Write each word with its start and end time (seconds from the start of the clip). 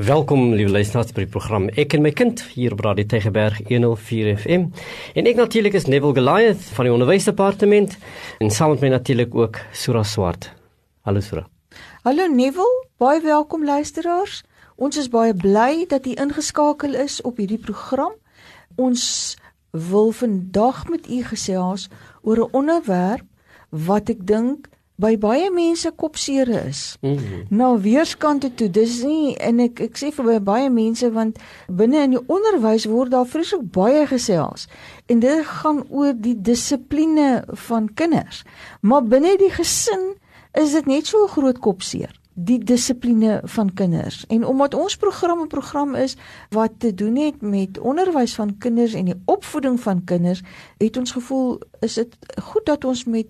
Welkom 0.00 0.54
lieve 0.54 0.70
luisteraars 0.72 1.10
by 1.12 1.26
die 1.26 1.28
program 1.28 1.66
Ek 1.76 1.92
en 1.92 2.00
my 2.00 2.08
kind 2.16 2.40
hier 2.54 2.72
op 2.72 2.80
Radio 2.86 3.04
Tegeberg 3.04 3.58
104 3.66 4.30
FM. 4.38 4.62
En 5.12 5.26
ek 5.28 5.36
natuurlik 5.36 5.74
is 5.76 5.84
Neville 5.92 6.16
Goliath 6.16 6.62
van 6.72 6.88
die 6.88 6.92
onderwysdepartement 6.94 7.98
en 8.40 8.52
saam 8.54 8.72
met 8.72 8.86
my 8.86 8.88
natuurlik 8.94 9.34
ook 9.36 9.60
Sura 9.76 10.00
Swart. 10.08 10.48
Hallo 11.04 11.20
Sura. 11.20 11.44
Hallo 12.06 12.30
Neville, 12.32 12.86
baie 12.96 13.20
welkom 13.20 13.66
luisteraars. 13.68 14.40
Ons 14.80 14.96
is 14.96 15.12
baie 15.12 15.36
bly 15.36 15.84
dat 15.92 16.08
u 16.08 16.16
ingeskakel 16.16 16.96
is 16.96 17.20
op 17.20 17.42
hierdie 17.42 17.60
program. 17.60 18.16
Ons 18.80 19.36
wil 19.76 20.14
vandag 20.16 20.86
met 20.88 21.10
u 21.12 21.20
gesels 21.28 21.90
oor 22.22 22.40
'n 22.46 22.56
onderwerp 22.56 23.26
wat 23.68 24.08
ek 24.08 24.24
dink 24.24 24.72
by 25.00 25.14
baie 25.20 25.48
mense 25.54 25.90
kopseer 25.96 26.48
is. 26.48 26.96
Mm 27.00 27.16
-hmm. 27.16 27.42
Nou 27.48 27.80
weerskante 27.80 28.54
toe, 28.54 28.70
dis 28.70 29.02
nie 29.02 29.36
en 29.36 29.60
ek 29.60 29.80
ek 29.80 29.98
sê 29.98 30.12
vir 30.12 30.40
baie 30.42 30.70
mense 30.70 31.12
want 31.12 31.38
binne 31.68 32.02
in 32.02 32.10
die 32.10 32.26
onderwys 32.26 32.84
word 32.84 33.10
daar 33.10 33.26
vreeslik 33.26 33.70
baie 33.72 34.06
gesels 34.06 34.68
en 35.06 35.18
dit 35.18 35.46
gaan 35.46 35.84
oor 35.88 36.12
die 36.16 36.40
dissipline 36.40 37.44
van 37.46 37.94
kinders. 37.94 38.44
Maar 38.80 39.02
binne 39.02 39.36
die 39.36 39.50
gesin 39.50 40.14
is 40.52 40.72
dit 40.72 40.86
net 40.86 41.06
so 41.06 41.24
'n 41.24 41.28
groot 41.28 41.58
kopseer 41.58 42.20
die 42.44 42.58
dissipline 42.58 43.40
van 43.44 43.72
kinders. 43.74 44.24
En 44.28 44.46
omdat 44.46 44.74
ons 44.74 44.96
program 44.96 45.40
'n 45.40 45.46
program 45.46 45.94
is 45.94 46.16
wat 46.48 46.70
te 46.78 46.94
doen 46.94 47.16
het 47.16 47.40
met 47.40 47.78
onderwys 47.78 48.34
van 48.34 48.58
kinders 48.58 48.92
en 48.92 49.04
die 49.04 49.22
opvoeding 49.24 49.80
van 49.80 50.04
kinders, 50.04 50.42
het 50.78 50.96
ons 50.96 51.12
gevoel 51.12 51.60
is 51.80 51.94
dit 51.94 52.16
goed 52.42 52.66
dat 52.66 52.84
ons 52.84 53.04
met 53.04 53.26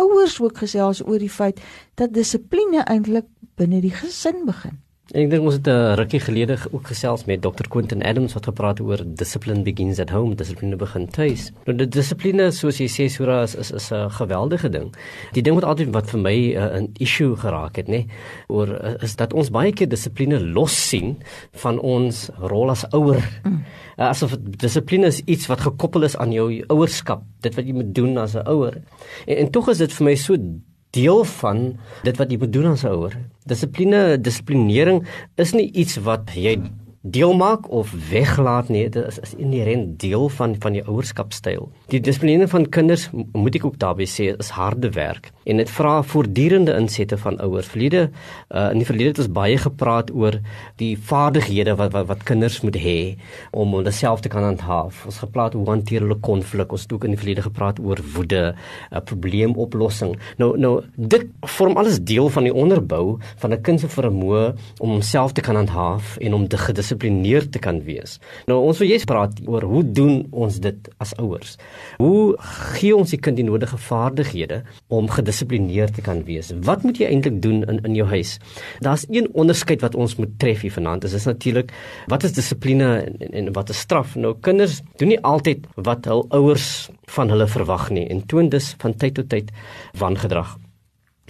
ouers 0.00 0.40
ook 0.40 0.58
gesels 0.58 1.02
oor 1.06 1.18
die 1.18 1.30
feit 1.30 1.60
dat 1.94 2.14
dissipline 2.14 2.84
eintlik 2.84 3.26
binne 3.56 3.80
die 3.80 3.94
gesin 3.94 4.44
begin. 4.46 4.81
Ek 5.10 5.26
dink 5.26 5.42
ons 5.42 5.56
het 5.58 5.66
'n 5.66 5.96
rukkie 5.98 6.20
gelede 6.22 6.56
ook 6.70 6.86
gesels 6.86 7.24
met 7.26 7.42
Dr. 7.42 7.66
Quentin 7.68 8.04
Adams 8.04 8.34
wat 8.34 8.46
gepraat 8.46 8.78
het 8.78 8.86
oor 8.86 9.02
discipline 9.04 9.62
begins 9.62 9.98
at 9.98 10.10
home, 10.10 10.34
dissipline 10.34 10.76
begin 10.76 11.08
tuis. 11.08 11.50
Nou 11.66 11.76
die 11.76 11.88
dissipline 11.88 12.52
soos 12.52 12.78
jy 12.78 12.86
sê 12.86 13.08
Sura 13.10 13.42
is 13.42 13.56
is 13.56 13.90
'n 13.90 14.10
geweldige 14.10 14.70
ding. 14.70 14.94
Die 15.32 15.42
ding 15.42 15.54
wat 15.54 15.64
altyd 15.64 15.90
wat 15.92 16.08
vir 16.10 16.20
my 16.20 16.54
uh, 16.54 16.80
'n 16.80 16.94
issue 17.00 17.36
geraak 17.36 17.76
het, 17.76 17.88
nê, 17.88 18.06
oor 18.46 18.68
uh, 18.68 19.02
is 19.02 19.16
dat 19.16 19.32
ons 19.32 19.50
baie 19.50 19.72
keer 19.72 19.88
dissipline 19.88 20.40
los 20.40 20.88
sien 20.88 21.16
van 21.52 21.80
ons 21.80 22.30
rol 22.38 22.70
as 22.70 22.84
ouer. 22.92 23.40
Mm. 23.44 23.64
Uh, 23.98 24.08
asof 24.08 24.36
dissipline 24.40 25.06
is 25.06 25.20
iets 25.26 25.46
wat 25.46 25.60
gekoppel 25.60 26.04
is 26.04 26.16
aan 26.16 26.32
jou 26.32 26.64
ouerskap, 26.68 27.22
dit 27.40 27.54
wat 27.54 27.66
jy 27.66 27.72
moet 27.72 27.94
doen 27.94 28.18
as 28.18 28.34
'n 28.34 28.46
ouer. 28.46 28.80
En, 29.26 29.36
en 29.36 29.50
tog 29.50 29.68
is 29.68 29.78
dit 29.78 29.92
vir 29.92 30.04
my 30.04 30.14
so 30.14 30.36
deel 30.92 31.24
van 31.40 31.64
dit 32.04 32.16
wat 32.20 32.30
jy 32.30 32.38
moet 32.38 32.52
doen 32.52 32.72
as 32.72 32.84
'n 32.84 32.92
ouer. 32.92 33.16
Dissipline, 33.48 34.20
dissiplinering 34.20 35.02
is 35.36 35.52
nie 35.52 35.70
iets 35.72 35.96
wat 36.04 36.30
jy 36.34 36.60
deel 37.02 37.32
maak 37.34 37.70
of 37.70 37.90
weglaat 38.10 38.68
nie 38.70 38.84
dit 38.86 39.06
is, 39.06 39.18
is 39.18 39.34
inherent 39.34 39.98
deel 40.00 40.28
van 40.36 40.54
van 40.62 40.76
die 40.76 40.82
ouerskapstyl. 40.86 41.64
Die 41.90 42.00
dissipline 42.00 42.46
van 42.48 42.68
kinders 42.70 43.08
moet 43.12 43.56
ek 43.58 43.64
ook 43.66 43.78
daarby 43.82 44.06
sê 44.06 44.28
is 44.38 44.52
harde 44.54 44.92
werk 44.94 45.32
en 45.42 45.58
dit 45.58 45.70
vra 45.74 45.96
voortdurende 46.06 46.76
insette 46.78 47.18
van 47.18 47.40
ouers. 47.42 47.66
Verlede 47.66 48.04
uh, 48.06 48.68
in 48.70 48.78
die 48.78 48.86
verlede 48.86 49.10
het 49.10 49.22
ons 49.24 49.32
baie 49.34 49.56
gepraat 49.58 50.12
oor 50.14 50.38
die 50.78 50.92
vaardighede 50.94 51.74
wat 51.80 51.90
wat, 51.96 52.06
wat 52.12 52.22
kinders 52.28 52.60
moet 52.62 52.78
hê 52.78 52.96
om 53.50 53.74
hulle 53.74 53.90
self 53.90 54.22
te 54.22 54.30
kan 54.30 54.46
handhaaf. 54.46 55.02
Ons 55.10 55.18
gepraat 55.24 55.58
hoe 55.58 55.66
hanteer 55.66 56.06
hulle 56.06 56.20
konflik 56.22 56.70
ons 56.70 56.86
het 56.86 56.94
ook 56.94 57.08
in 57.08 57.16
die 57.16 57.20
verlede 57.20 57.46
gepraat 57.48 57.82
oor 57.82 57.98
woede 58.14 58.54
'n 58.54 58.94
uh, 58.94 59.02
probleemoplossing. 59.02 60.14
Nou 60.38 60.54
nou 60.58 60.84
dit 60.94 61.26
vorm 61.58 61.76
alles 61.76 61.98
deel 61.98 62.28
van 62.28 62.46
die 62.46 62.54
onderbou 62.54 63.18
van 63.42 63.50
'n 63.50 63.60
kind 63.60 63.80
se 63.80 63.88
vermoë 63.88 64.54
om 64.78 64.90
homself 64.90 65.32
te 65.32 65.40
kan 65.40 65.56
handhaaf 65.56 66.16
en 66.16 66.34
om 66.34 66.48
te 66.48 66.56
gedissiplineerd 66.92 67.52
te 67.52 67.58
kan 67.58 67.82
wees. 67.84 68.18
Nou 68.46 68.60
ons 68.66 68.78
wil 68.78 68.88
jous 68.88 69.04
praat 69.04 69.40
oor 69.46 69.62
hoe 69.62 69.82
doen 69.84 70.26
ons 70.30 70.58
dit 70.60 70.88
as 71.00 71.14
ouers? 71.18 71.56
Hoe 71.98 72.36
gee 72.76 72.94
ons 72.94 73.10
die 73.10 73.18
kind 73.20 73.36
die 73.36 73.46
nodige 73.46 73.78
vaardighede 73.78 74.62
om 74.88 75.08
gedissiplineerd 75.08 75.94
te 75.94 76.02
kan 76.02 76.24
wees? 76.24 76.52
Wat 76.64 76.82
moet 76.82 76.98
jy 76.98 77.08
eintlik 77.08 77.40
doen 77.42 77.62
in 77.64 77.80
in 77.82 77.94
jou 77.96 78.06
huis? 78.08 78.38
Daar's 78.80 79.06
een 79.08 79.28
onderskeid 79.34 79.82
wat 79.82 79.94
ons 79.94 80.16
moet 80.16 80.38
tref 80.38 80.62
hier 80.62 80.72
vanaand. 80.72 81.02
Dit 81.02 81.12
is 81.12 81.26
natuurlik 81.26 81.72
wat 82.08 82.24
is 82.24 82.32
dissipline 82.32 83.02
en, 83.02 83.32
en 83.32 83.52
wat 83.52 83.70
is 83.70 83.78
straf? 83.78 84.16
Nou 84.16 84.34
kinders 84.40 84.80
doen 84.98 85.08
nie 85.08 85.20
altyd 85.20 85.66
wat 85.76 86.06
hul 86.06 86.26
ouers 86.30 86.90
van 87.16 87.30
hulle 87.32 87.46
verwag 87.46 87.90
nie 87.90 88.08
en 88.08 88.26
toon 88.26 88.48
dus 88.48 88.74
van 88.78 88.94
tyd 88.94 89.14
tot 89.14 89.28
tyd 89.28 89.50
wangedrag. 89.98 90.58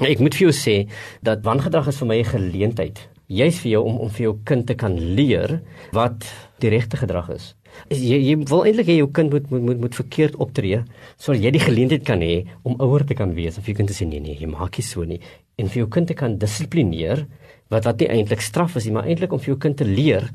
Ek 0.03 0.19
moet 0.19 0.35
vir 0.35 0.49
jou 0.49 0.55
sê 0.57 0.77
dat 1.23 1.45
wangedrag 1.45 1.89
is 1.89 1.99
vir 2.01 2.09
my 2.09 2.19
'n 2.19 2.25
geleentheid 2.25 3.12
juis 3.33 3.59
vir 3.65 3.73
jou 3.77 3.83
om 3.89 3.99
om 4.07 4.13
vir 4.13 4.27
jou 4.29 4.37
kind 4.49 4.67
te 4.69 4.77
kan 4.79 4.97
leer 5.19 5.61
wat 5.97 6.29
die 6.63 6.73
regte 6.73 7.01
gedrag 7.01 7.33
is. 7.35 7.53
Jy 7.89 8.19
jy 8.21 8.35
wil 8.51 8.67
eintlik 8.69 8.91
hê 8.91 8.99
jou 8.99 9.09
kind 9.17 9.33
moet 9.33 9.49
moet 9.51 9.63
moet, 9.69 9.79
moet 9.87 10.01
verkeerd 10.03 10.37
optree 10.37 10.83
sodat 11.17 11.41
jy 11.43 11.55
die 11.57 11.65
geleentheid 11.65 12.05
kan 12.05 12.21
hê 12.21 12.45
om 12.69 12.77
ouer 12.85 13.07
te 13.09 13.17
kan 13.19 13.33
wees 13.37 13.59
of 13.59 13.69
jy 13.69 13.77
kind 13.79 13.89
te 13.89 13.97
sê 13.97 14.09
nee 14.09 14.21
nee, 14.21 14.37
jy 14.37 14.51
maak 14.51 14.77
nie 14.77 14.87
so 14.87 15.07
nie 15.09 15.21
en 15.61 15.69
vir 15.73 15.85
jou 15.85 15.89
kind 15.97 16.11
te 16.11 16.17
kan 16.19 16.37
dissiplineer 16.41 17.27
wat 17.73 17.89
wat 17.89 18.03
nie 18.03 18.11
eintlik 18.13 18.43
straf 18.45 18.77
is 18.77 18.87
nie, 18.87 18.97
maar 18.97 19.09
eintlik 19.09 19.33
om 19.33 19.41
vir 19.41 19.55
jou 19.55 19.61
kind 19.61 19.79
te 19.81 19.89
leer 19.89 20.29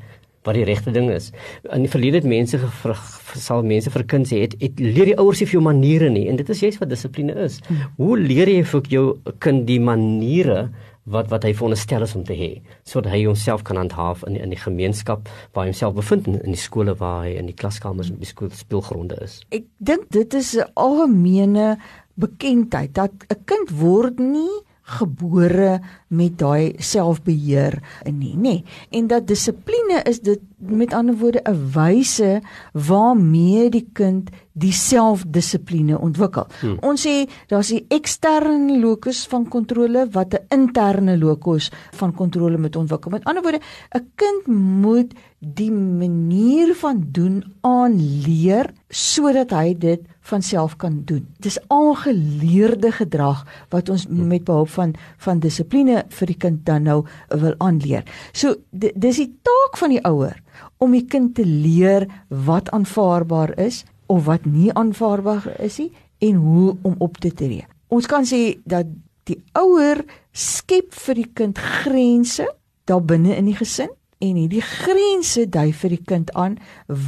wat 0.46 0.56
die 0.56 0.64
regte 0.64 0.92
ding 0.94 1.10
is. 1.12 1.30
In 1.74 1.84
die 1.84 1.90
verlede 1.92 2.22
het 2.22 2.28
mense 2.28 2.58
gevra 2.62 2.94
sal 3.38 3.66
mense 3.66 3.90
vir 3.92 4.04
kinders 4.08 4.32
het, 4.32 4.54
het 4.62 4.80
leer 4.80 5.10
die 5.10 5.16
ouers 5.20 5.42
nie 5.42 5.48
vir 5.50 5.58
jou 5.58 5.64
maniere 5.66 6.08
nie 6.14 6.26
en 6.30 6.38
dit 6.40 6.52
is 6.54 6.62
juist 6.64 6.80
wat 6.82 6.90
dissipline 6.92 7.34
is. 7.44 7.58
Hmm. 7.68 7.82
Hoe 7.98 8.18
leer 8.20 8.50
jy 8.50 8.62
vir 8.70 8.92
jou 8.94 9.04
kind 9.44 9.66
die 9.68 9.80
maniere 9.82 10.68
wat 11.12 11.30
wat 11.32 11.44
hy 11.46 11.52
veronderstel 11.56 12.04
is 12.06 12.14
om 12.18 12.24
te 12.24 12.36
hê 12.36 12.50
sodat 12.88 13.12
hy 13.12 13.24
homself 13.24 13.64
kan 13.68 13.80
handhaaf 13.80 14.24
in 14.28 14.36
in 14.36 14.54
die 14.54 14.60
gemeenskap 14.60 15.28
waar 15.52 15.66
hy 15.66 15.72
homself 15.72 15.94
bevind 15.94 16.28
in, 16.28 16.40
in 16.44 16.56
die 16.56 16.60
skole 16.60 16.94
waar 17.00 17.24
hy 17.26 17.36
in 17.40 17.50
die 17.50 17.56
klaskamers 17.56 18.10
en 18.12 18.20
die 18.20 18.28
skool 18.28 18.50
speelgronde 18.54 19.18
is. 19.24 19.40
Ek 19.50 19.66
dink 19.78 20.08
dit 20.14 20.34
is 20.34 20.54
'n 20.56 20.70
algemene 20.74 21.78
bekendheid 22.14 22.94
dat 22.94 23.12
'n 23.30 23.44
kind 23.44 23.70
word 23.70 24.18
nie 24.18 24.64
gebore 24.88 25.78
met 26.08 26.38
daai 26.40 26.76
selfbeheer 26.80 27.78
in 28.08 28.18
nie, 28.18 28.34
nê. 28.36 28.54
En 28.90 29.08
dat 29.10 29.26
dissipline 29.28 30.00
is 30.08 30.22
dit 30.24 30.40
met 30.58 30.92
ander 30.94 31.16
woorde 31.16 31.40
'n 31.44 31.70
wyse 31.72 32.40
waarmee 32.72 33.70
die 33.70 33.88
kind 33.92 34.30
die 34.58 34.72
selfdissipline 34.72 35.98
ontwikkel. 35.98 36.46
Hmm. 36.60 36.78
Ons 36.80 37.06
sê 37.06 37.28
daar's 37.46 37.72
'n 37.72 37.84
eksterne 37.88 38.78
locus 38.80 39.26
van 39.26 39.48
kontrole 39.48 40.08
wat 40.10 40.34
'n 40.34 40.44
interne 40.48 41.18
locus 41.18 41.70
van 41.90 42.14
kontrole 42.14 42.58
moet 42.58 42.76
ontwikkel. 42.76 43.10
Met 43.10 43.24
ander 43.24 43.42
woorde, 43.42 43.60
'n 43.94 44.10
kind 44.14 44.46
moet 44.82 45.14
die 45.38 45.70
manier 45.70 46.74
van 46.74 47.04
doen 47.12 47.44
aanleer 47.60 48.70
sodat 48.88 49.50
hy 49.50 49.78
dit 49.78 50.00
van 50.20 50.42
self 50.42 50.76
kan 50.76 51.02
doen. 51.04 51.26
Dis 51.38 51.58
aangeleerde 51.68 52.92
gedrag 52.92 53.46
wat 53.68 53.88
ons 53.88 54.04
hmm. 54.04 54.26
met 54.26 54.44
behulp 54.44 54.68
van 54.68 54.94
van 55.16 55.38
dissipline 55.38 56.04
vir 56.08 56.26
die 56.26 56.36
kind 56.36 56.66
dan 56.66 56.82
nou 56.82 57.04
wil 57.28 57.54
aanleer. 57.58 58.02
So 58.32 58.54
dis 58.72 59.16
die 59.16 59.38
taak 59.42 59.76
van 59.76 59.90
die 59.90 60.04
ouer 60.04 60.36
om 60.78 60.94
die 60.94 61.06
kind 61.06 61.34
te 61.34 61.44
leer 61.46 62.06
wat 62.28 62.70
aanvaarbaar 62.70 63.56
is 63.58 63.84
of 64.06 64.24
wat 64.24 64.46
nie 64.46 64.72
aanvaarbaar 64.72 65.60
is 65.60 65.78
nie 65.78 65.92
en 66.18 66.34
hoe 66.34 66.76
om 66.82 66.94
op 66.98 67.18
te 67.18 67.30
tree. 67.34 67.66
Ons 67.88 68.06
kan 68.06 68.26
sê 68.26 68.58
dat 68.64 68.86
die 69.28 69.38
ouer 69.58 70.02
skep 70.32 70.94
vir 70.94 71.22
die 71.22 71.30
kind 71.34 71.58
grense 71.58 72.46
daar 72.88 73.04
binne 73.04 73.36
in 73.36 73.50
die 73.50 73.56
gesin 73.58 73.90
en 74.24 74.36
hierdie 74.38 74.64
grense 74.64 75.46
dui 75.46 75.70
vir 75.72 75.94
die 75.94 76.04
kind 76.10 76.32
aan 76.34 76.58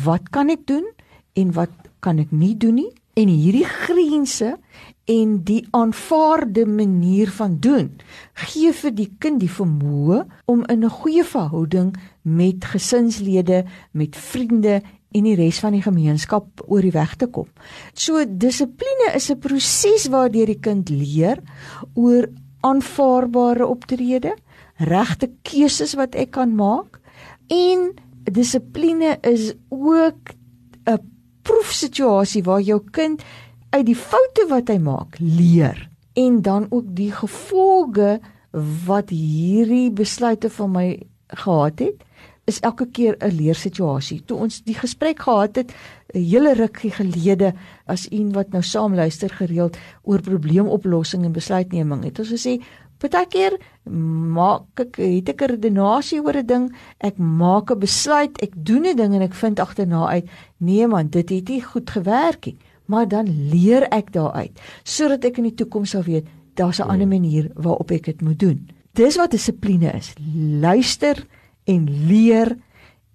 wat 0.04 0.30
kan 0.34 0.52
ek 0.52 0.66
doen 0.68 0.86
en 1.38 1.54
wat 1.56 1.72
kan 2.04 2.20
ek 2.22 2.32
nie 2.32 2.54
doen 2.60 2.78
nie 2.82 2.90
en 3.18 3.30
hierdie 3.30 3.66
grense 3.66 4.54
en 5.10 5.32
die 5.48 5.62
aanvaarde 5.76 6.66
manier 6.68 7.32
van 7.34 7.56
doen 7.64 7.88
gee 8.44 8.72
vir 8.82 8.94
die 8.94 9.08
kind 9.18 9.42
die 9.42 9.50
vermoë 9.50 10.22
om 10.46 10.64
in 10.68 10.84
'n 10.84 10.96
goeie 11.00 11.24
verhouding 11.24 11.96
met 12.22 12.64
gesinslede, 12.64 13.64
met 13.92 14.16
vriende 14.16 14.80
en 15.10 15.26
die 15.26 15.34
res 15.34 15.58
van 15.58 15.74
die 15.74 15.82
gemeenskap 15.82 16.62
oor 16.66 16.84
die 16.84 16.94
weg 16.94 17.16
te 17.18 17.26
kom. 17.26 17.48
So 17.94 18.24
dissipline 18.24 19.14
is 19.14 19.30
'n 19.30 19.38
proses 19.38 20.06
waardeur 20.08 20.46
die 20.46 20.60
kind 20.60 20.88
leer 20.88 21.38
oor 21.94 22.28
aanvaarbare 22.60 23.66
optrede, 23.66 24.36
regte 24.76 25.30
keuses 25.42 25.94
wat 25.94 26.14
ek 26.14 26.30
kan 26.30 26.54
maak 26.54 27.00
en 27.48 27.92
dissipline 28.24 29.18
is 29.22 29.54
ook 29.68 30.34
'n 30.86 30.98
proefsituasie 31.42 32.42
waar 32.42 32.60
jou 32.60 32.80
kind 32.90 33.22
uit 33.70 33.86
die 33.86 33.96
foute 33.96 34.46
wat 34.48 34.68
hy 34.68 34.78
maak 34.78 35.18
leer 35.18 35.88
en 36.12 36.42
dan 36.42 36.66
ook 36.70 36.86
die 36.94 37.12
gevolge 37.12 38.20
wat 38.86 39.10
hierdie 39.10 39.90
besluite 39.90 40.50
van 40.50 40.70
my 40.70 40.88
gehad 41.26 41.78
het 41.78 42.02
is 42.50 42.60
elke 42.66 42.86
keer 42.90 43.16
'n 43.18 43.36
leersituasie. 43.36 44.20
Toe 44.26 44.36
ons 44.36 44.62
die 44.66 44.74
gesprek 44.74 45.22
gehad 45.22 45.56
het 45.56 45.72
'n 46.14 46.18
hele 46.18 46.52
rukkie 46.54 46.90
gelede 46.90 47.54
as 47.86 48.06
een 48.10 48.32
wat 48.32 48.50
nou 48.50 48.62
saam 48.62 48.94
luister 48.94 49.30
gereeld 49.30 49.76
oor 50.02 50.20
probleemoplossing 50.20 51.24
en 51.24 51.32
besluitneming, 51.32 52.04
het 52.04 52.18
ons 52.18 52.32
gesê 52.32 52.60
Partykeer 53.00 53.56
maak 54.36 54.80
ek 54.82 54.98
het 55.00 55.28
ek 55.32 55.42
'n 55.42 55.50
redenasie 55.54 56.20
oor 56.20 56.36
'n 56.36 56.46
ding, 56.46 56.64
ek 56.98 57.16
maak 57.16 57.70
'n 57.70 57.78
besluit, 57.78 58.36
ek 58.42 58.52
doen 58.54 58.84
'n 58.86 58.96
ding 58.96 59.14
en 59.14 59.22
ek 59.22 59.34
vind 59.34 59.60
agterna 59.60 60.08
uit, 60.08 60.28
nee 60.58 60.86
man, 60.86 61.08
dit 61.08 61.28
het 61.30 61.48
nie 61.48 61.62
goed 61.62 61.90
gewerk 61.90 62.46
nie. 62.46 62.56
Maar 62.86 63.08
dan 63.08 63.26
leer 63.50 63.88
ek 63.88 64.12
daaruit 64.12 64.52
sodat 64.82 65.24
ek 65.24 65.38
in 65.38 65.44
die 65.44 65.54
toekoms 65.54 65.90
sal 65.90 66.02
weet 66.02 66.26
daar's 66.54 66.80
'n 66.80 66.88
ander 66.88 67.08
manier 67.08 67.50
waarop 67.54 67.90
ek 67.90 68.04
dit 68.04 68.20
moet 68.20 68.38
doen. 68.38 68.68
Dis 68.92 69.16
wat 69.16 69.30
dissipline 69.30 69.92
is. 69.92 70.12
Luister 70.60 71.26
en 71.64 72.06
leer 72.06 72.56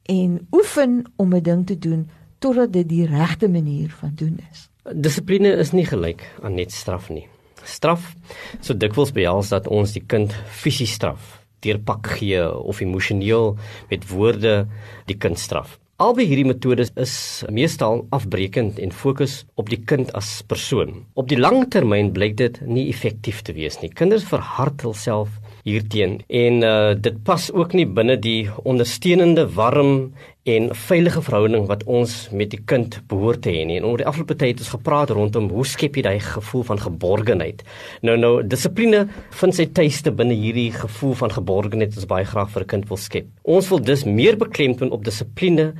en 0.05 0.47
oefen 0.51 1.03
om 1.15 1.33
'n 1.33 1.43
ding 1.43 1.65
te 1.65 1.77
doen 1.77 2.09
totdat 2.39 2.73
dit 2.73 2.89
die 2.89 3.05
regte 3.05 3.47
manier 3.49 3.89
van 3.89 4.11
doen 4.15 4.39
is. 4.51 4.69
Dissipline 4.93 5.55
is 5.57 5.71
nie 5.71 5.85
gelyk 5.85 6.21
aan 6.41 6.55
net 6.55 6.71
straf 6.71 7.09
nie 7.09 7.27
straf 7.65 8.13
so 8.61 8.73
dikwels 8.77 9.13
behels 9.15 9.51
dat 9.53 9.67
ons 9.71 9.95
die 9.95 10.03
kind 10.03 10.33
fisies 10.61 10.95
straf 10.97 11.39
deur 11.65 11.79
pak 11.81 12.11
gee 12.19 12.43
of 12.45 12.81
emosioneel 12.83 13.55
met 13.89 14.03
woorde 14.11 14.67
die 15.09 15.17
kind 15.17 15.39
straf. 15.41 15.79
Albei 15.97 16.27
hierdie 16.27 16.45
metodes 16.45 16.91
is 16.99 17.15
meestal 17.49 18.03
afbreekend 18.13 18.77
en 18.83 18.91
fokus 18.93 19.39
op 19.57 19.71
die 19.71 19.79
kind 19.79 20.11
as 20.13 20.43
persoon. 20.45 21.05
Op 21.17 21.31
die 21.31 21.39
lang 21.39 21.63
termyn 21.73 22.11
blyk 22.13 22.35
dit 22.37 22.59
nie 22.67 22.85
effektief 22.91 23.41
te 23.47 23.55
wees 23.55 23.79
nie. 23.81 23.89
Kinders 23.89 24.27
verhard 24.29 24.83
hulself 24.85 25.39
hierteen 25.65 26.19
en 26.29 26.61
uh, 26.61 26.93
dit 26.93 27.17
pas 27.25 27.49
ook 27.51 27.73
nie 27.73 27.87
binne 27.89 28.15
die 28.21 28.45
ondersteunende 28.69 29.47
warm 29.57 30.13
en 30.45 30.67
veilige 30.77 31.23
verhouding 31.25 31.63
wat 31.65 31.81
ons 31.89 32.11
met 32.29 32.51
die 32.53 32.59
kind 32.69 32.99
behoort 33.09 33.41
te 33.41 33.49
hê 33.49 33.63
nie. 33.65 33.79
En 33.79 33.87
oor 33.89 33.97
die 33.97 34.05
afgelope 34.05 34.35
tyd 34.37 34.53
het 34.53 34.61
ons 34.61 34.75
gepraat 34.75 35.13
rondom 35.17 35.47
hoe 35.49 35.65
skep 35.65 35.97
jy 35.97 36.03
daai 36.05 36.21
gevoel 36.21 36.67
van 36.67 36.81
geborgenheid. 36.83 37.63
Nou 38.05 38.13
nou 38.21 38.33
dissipline 38.45 39.07
vind 39.39 39.57
sy 39.57 39.65
tuiste 39.73 40.13
binne 40.13 40.37
hierdie 40.37 40.69
gevoel 40.75 41.17
van 41.23 41.33
geborgenheid 41.33 41.95
wat 41.95 42.03
ons 42.03 42.11
baie 42.13 42.29
graag 42.29 42.53
vir 42.53 42.61
'n 42.61 42.71
kind 42.75 42.89
wil 42.93 43.01
skep. 43.01 43.27
Ons 43.43 43.69
wil 43.69 43.81
dus 43.81 44.05
meer 44.05 44.37
beklemtoon 44.37 44.91
op 44.91 45.03
dissipline 45.03 45.73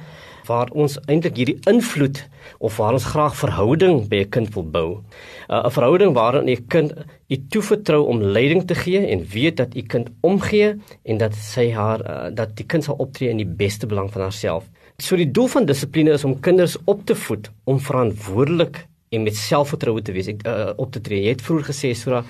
waar 0.48 0.70
ons 0.74 0.98
eintlik 1.06 1.38
hierdie 1.40 1.58
invloed 1.70 2.22
of 2.60 2.78
waar 2.78 2.94
ons 2.98 3.08
graag 3.12 3.36
verhouding 3.36 4.08
by 4.10 4.24
'n 4.24 4.30
kind 4.30 4.54
wil 4.54 4.64
bou. 4.64 4.90
Uh, 5.50 5.66
'n 5.66 5.72
Verhouding 5.72 6.14
waarin 6.14 6.50
'n 6.50 6.68
kind 6.68 6.94
u 7.28 7.36
toevertrou 7.50 8.06
om 8.06 8.22
leiding 8.22 8.66
te 8.68 8.76
gee 8.76 9.08
en 9.08 9.26
weet 9.26 9.58
dat 9.58 9.76
u 9.76 9.82
kind 9.82 10.10
omgee 10.22 10.76
en 11.04 11.18
dat 11.18 11.36
sy 11.36 11.72
haar 11.72 12.00
uh, 12.02 12.36
dat 12.36 12.56
die 12.56 12.66
kind 12.66 12.84
sal 12.84 12.96
optree 12.96 13.30
in 13.30 13.38
die 13.38 13.54
beste 13.58 13.88
belang 13.88 14.12
van 14.12 14.22
haarself. 14.22 14.64
So 14.98 15.16
die 15.16 15.32
doel 15.32 15.48
van 15.48 15.66
dissipline 15.66 16.12
is 16.12 16.24
om 16.24 16.40
kinders 16.40 16.78
op 16.86 17.06
te 17.06 17.16
voed 17.16 17.52
om 17.64 17.80
verantwoordelik 17.80 18.88
en 19.16 19.24
met 19.24 19.36
selfvertroue 19.36 20.02
te 20.06 20.14
wees, 20.16 20.30
ek, 20.32 20.44
uh, 20.48 20.72
op 20.82 20.92
te 20.92 21.02
tree. 21.02 21.24
Jy 21.26 21.36
het 21.36 21.44
vroeër 21.46 21.68
gesê 21.70 21.94
Sura 21.98 22.24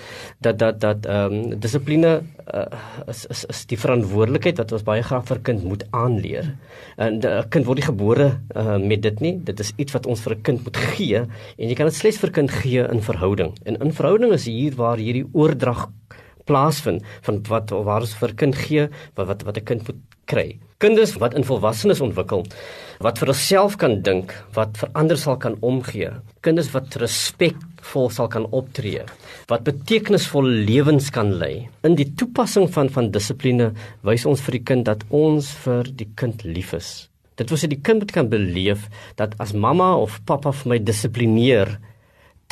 dat 0.44 0.58
dat 0.58 0.80
dat 0.80 1.06
ehm 1.06 1.34
um, 1.34 1.58
dissipline 1.60 2.12
uh, 2.54 2.66
is, 3.08 3.24
is 3.32 3.44
is 3.52 3.64
die 3.70 3.78
verantwoordelikheid 3.80 4.58
wat 4.62 4.72
ons 4.72 4.86
baie 4.86 5.02
graag 5.02 5.26
vir 5.30 5.42
kind 5.48 5.64
moet 5.64 5.84
aanleer. 5.90 6.52
En 6.96 7.18
'n 7.18 7.26
uh, 7.26 7.42
kind 7.50 7.66
word 7.66 7.78
nie 7.78 7.88
gebore 7.88 8.28
uh, 8.56 8.78
met 8.78 9.02
dit 9.02 9.20
nie. 9.20 9.34
Dit 9.44 9.60
is 9.60 9.72
iets 9.76 9.92
wat 9.92 10.06
ons 10.06 10.20
vir 10.20 10.36
'n 10.36 10.42
kind 10.42 10.64
moet 10.64 10.76
gee 10.76 11.18
en 11.58 11.68
jy 11.68 11.74
kan 11.74 11.86
dit 11.86 11.94
slegs 11.94 12.18
vir 12.18 12.30
kind 12.30 12.50
gee 12.50 12.82
in 12.82 13.02
verhouding. 13.02 13.52
En 13.64 13.76
in 13.76 13.92
verhouding 13.92 14.32
is 14.32 14.46
hier 14.46 14.74
waar 14.74 14.96
hierdie 14.96 15.26
oordrag 15.32 15.88
plaasvind 16.44 17.02
van 17.26 17.42
wat 17.48 17.70
waar 17.70 18.00
ons 18.00 18.14
vir 18.14 18.34
kind 18.34 18.54
gee 18.54 18.88
wat 19.14 19.26
wat 19.26 19.42
wat 19.42 19.56
'n 19.58 19.64
kind 19.64 19.86
moet 19.86 20.00
kry. 20.24 20.58
Kinders 20.76 21.14
wat 21.16 21.32
in 21.32 21.44
volwassenes 21.48 22.02
ontwikkel, 22.04 22.42
wat 23.00 23.16
vir 23.16 23.30
hulself 23.30 23.78
kan 23.80 23.94
dink, 24.04 24.34
wat 24.52 24.76
vir 24.76 24.90
ander 25.00 25.16
sal 25.16 25.38
kan 25.40 25.54
omgee. 25.64 26.10
Kinders 26.44 26.68
wat 26.74 26.98
respekvol 27.00 28.10
sal 28.12 28.28
kan 28.28 28.44
optree, 28.52 29.06
wat 29.48 29.64
betekenisvolle 29.64 30.52
lewens 30.68 31.08
kan 31.16 31.32
lei. 31.40 31.70
In 31.80 31.96
die 31.96 32.10
toepassing 32.20 32.68
van 32.76 32.92
van 32.92 33.08
dissipline 33.14 33.70
wys 34.04 34.28
ons 34.28 34.44
vir 34.44 34.58
die 34.58 34.64
kind 34.68 34.84
dat 34.90 35.08
ons 35.08 35.48
vir 35.64 35.88
die 35.96 36.10
kind 36.12 36.44
lief 36.44 36.76
is. 36.76 36.92
Dit 37.40 37.48
wil 37.48 37.62
sê 37.62 37.72
die 37.72 37.80
kind 37.80 38.04
moet 38.04 38.12
kan 38.12 38.28
beleef 38.28 38.90
dat 39.16 39.32
as 39.40 39.56
mamma 39.56 39.94
of 39.96 40.20
pappa 40.28 40.52
vir 40.60 40.74
my 40.74 40.82
dissiplineer, 40.84 41.78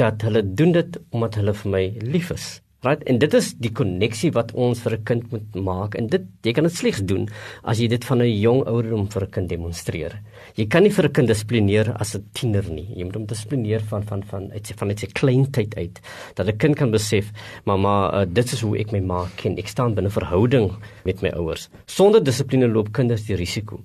dat 0.01 0.25
hulle 0.25 0.41
doen 0.41 0.73
dit 0.73 0.97
omdat 1.13 1.43
hulle 1.43 1.53
vir 1.61 1.77
my 1.77 1.89
lief 2.01 2.33
is. 2.33 2.64
Right? 2.85 3.01
En 3.09 3.19
dit 3.19 3.35
is 3.35 3.47
die 3.65 3.71
koneksie 3.73 4.29
wat 4.37 4.51
ons 4.53 4.81
vir 4.85 4.93
'n 4.99 5.05
kind 5.09 5.31
moet 5.33 5.55
maak 5.57 5.95
en 5.97 6.07
dit 6.07 6.23
jy 6.43 6.53
kan 6.53 6.65
dit 6.65 6.73
slegs 6.73 7.01
doen 7.01 7.29
as 7.65 7.79
jy 7.81 7.89
dit 7.89 8.05
van 8.05 8.21
'n 8.21 8.29
jong 8.29 8.61
ouderdom 8.67 9.09
vir 9.09 9.23
'n 9.23 9.31
kind 9.31 9.49
demonstreer. 9.49 10.21
Jy 10.55 10.67
kan 10.67 10.83
nie 10.83 10.91
vir 10.91 11.05
'n 11.05 11.13
kind 11.13 11.29
dissiplineer 11.29 11.97
as 11.99 12.15
'n 12.15 12.25
tiener 12.35 12.65
nie. 12.71 12.87
Jy 12.95 13.05
moet 13.05 13.15
hom 13.15 13.27
dissiplineer 13.27 13.81
van 13.81 14.03
van 14.03 14.23
van 14.23 14.53
uit 14.53 14.73
van 14.77 14.89
uit 14.89 15.01
sy 15.01 15.07
kleintyd 15.07 15.75
uit 15.77 16.01
dat 16.35 16.47
'n 16.47 16.57
kind 16.59 16.77
kan 16.77 16.91
besef, 16.91 17.33
mamma, 17.65 18.13
uh, 18.13 18.27
dit 18.29 18.53
is 18.53 18.61
hoe 18.61 18.79
ek 18.79 18.93
my 18.93 19.01
ma 19.01 19.27
ken. 19.37 19.57
Ek 19.57 19.69
staan 19.69 19.95
binne 19.95 20.11
verhouding 20.11 20.71
met 21.05 21.23
my 21.23 21.31
ouers. 21.31 21.71
Sonder 21.87 22.23
dissipline 22.23 22.69
loop 22.69 22.93
kinders 22.93 23.25
die 23.25 23.37
risiko 23.37 23.81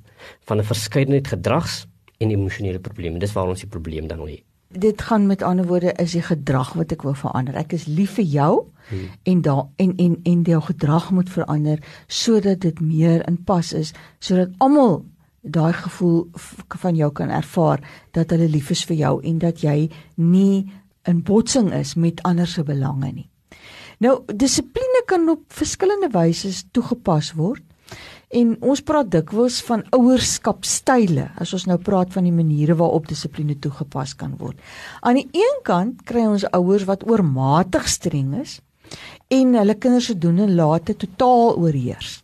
van 0.46 0.60
'n 0.60 0.64
verskeidenheid 0.64 1.28
gedrags 1.28 1.88
en 2.20 2.32
emosionele 2.32 2.80
probleme. 2.80 3.20
Dis 3.20 3.34
waar 3.34 3.48
ons 3.48 3.62
die 3.62 3.70
probleem 3.70 4.08
dan 4.08 4.20
lê 4.20 4.44
dit 4.70 5.02
gaan 5.02 5.26
met 5.26 5.42
ander 5.42 5.66
woorde 5.66 5.94
is 5.98 6.12
die 6.12 6.22
gedrag 6.22 6.74
wat 6.74 6.92
ek 6.92 7.02
wil 7.02 7.16
verander. 7.18 7.56
Ek 7.58 7.74
is 7.74 7.88
lief 7.88 8.20
vir 8.20 8.26
jou 8.26 8.69
hmm. 8.90 9.10
en 9.24 9.42
da 9.42 9.56
en 9.76 9.96
en 9.98 10.18
en 10.24 10.44
jou 10.44 10.62
gedrag 10.62 11.12
moet 11.12 11.30
verander 11.30 11.80
sodat 12.08 12.60
dit 12.66 12.82
meer 12.82 13.26
in 13.28 13.38
pas 13.44 13.74
is, 13.74 13.94
sodat 14.20 14.54
almal 14.58 15.04
daai 15.42 15.74
gevoel 15.74 16.28
van 16.82 16.96
jou 16.96 17.12
kan 17.12 17.30
ervaar 17.30 17.84
dat 18.12 18.30
hulle 18.36 18.50
lief 18.52 18.72
is 18.72 18.84
vir 18.86 18.98
jou 19.00 19.16
en 19.24 19.40
dat 19.40 19.64
jy 19.64 19.90
nie 20.16 20.68
in 21.08 21.24
botsing 21.24 21.72
is 21.74 21.96
met 21.96 22.22
ander 22.28 22.48
se 22.48 22.64
belange 22.64 23.12
nie. 23.12 23.30
Nou, 24.00 24.22
dissipline 24.32 25.04
kan 25.08 25.28
op 25.30 25.42
verskillende 25.52 26.12
wyse 26.14 26.52
toegepas 26.72 27.34
word. 27.36 27.64
En 28.30 28.54
ons 28.62 28.82
praat 28.86 29.10
dikwels 29.10 29.58
van 29.66 29.82
ouerskapstyle 29.96 31.32
as 31.42 31.54
ons 31.58 31.66
nou 31.66 31.80
praat 31.82 32.14
van 32.14 32.28
die 32.28 32.36
maniere 32.36 32.76
waarop 32.78 33.08
dissipline 33.10 33.58
toegepas 33.58 34.14
kan 34.20 34.36
word. 34.38 34.60
Aan 35.02 35.18
die 35.18 35.28
een 35.34 35.62
kant 35.66 36.04
kry 36.06 36.28
ons 36.30 36.46
ouers 36.54 36.86
wat 36.86 37.08
oormatig 37.10 37.90
streng 37.90 38.36
is 38.44 38.60
en 39.30 39.54
hulle 39.60 39.76
kinders 39.78 40.10
se 40.10 40.18
doen 40.18 40.40
en 40.46 40.56
late 40.58 40.96
totaal 40.98 41.56
oorheers. 41.62 42.20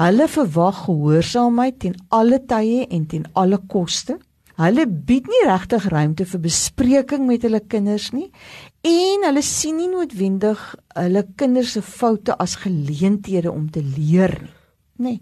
Hulle 0.00 0.26
verwag 0.28 0.84
gehoorsaamheid 0.86 1.78
ten 1.78 1.96
alle 2.08 2.40
tye 2.50 2.86
en 2.88 3.06
ten 3.06 3.26
alle 3.38 3.60
koste. 3.70 4.18
Hulle 4.60 4.86
bied 4.86 5.28
nie 5.30 5.42
regtig 5.46 5.88
ruimte 5.92 6.26
vir 6.28 6.44
bespreking 6.44 7.26
met 7.28 7.46
hulle 7.46 7.62
kinders 7.64 8.10
nie 8.12 8.28
en 8.84 9.26
hulle 9.28 9.42
sien 9.44 9.78
nie 9.80 9.88
noodwendig 9.88 10.62
hulle 10.96 11.26
kinders 11.40 11.76
se 11.76 11.84
foute 11.84 12.36
as 12.36 12.58
geleenthede 12.64 13.52
om 13.52 13.68
te 13.72 13.84
leer 13.84 14.36
nie 14.42 14.59
nê. 15.00 15.16
Nee. 15.16 15.20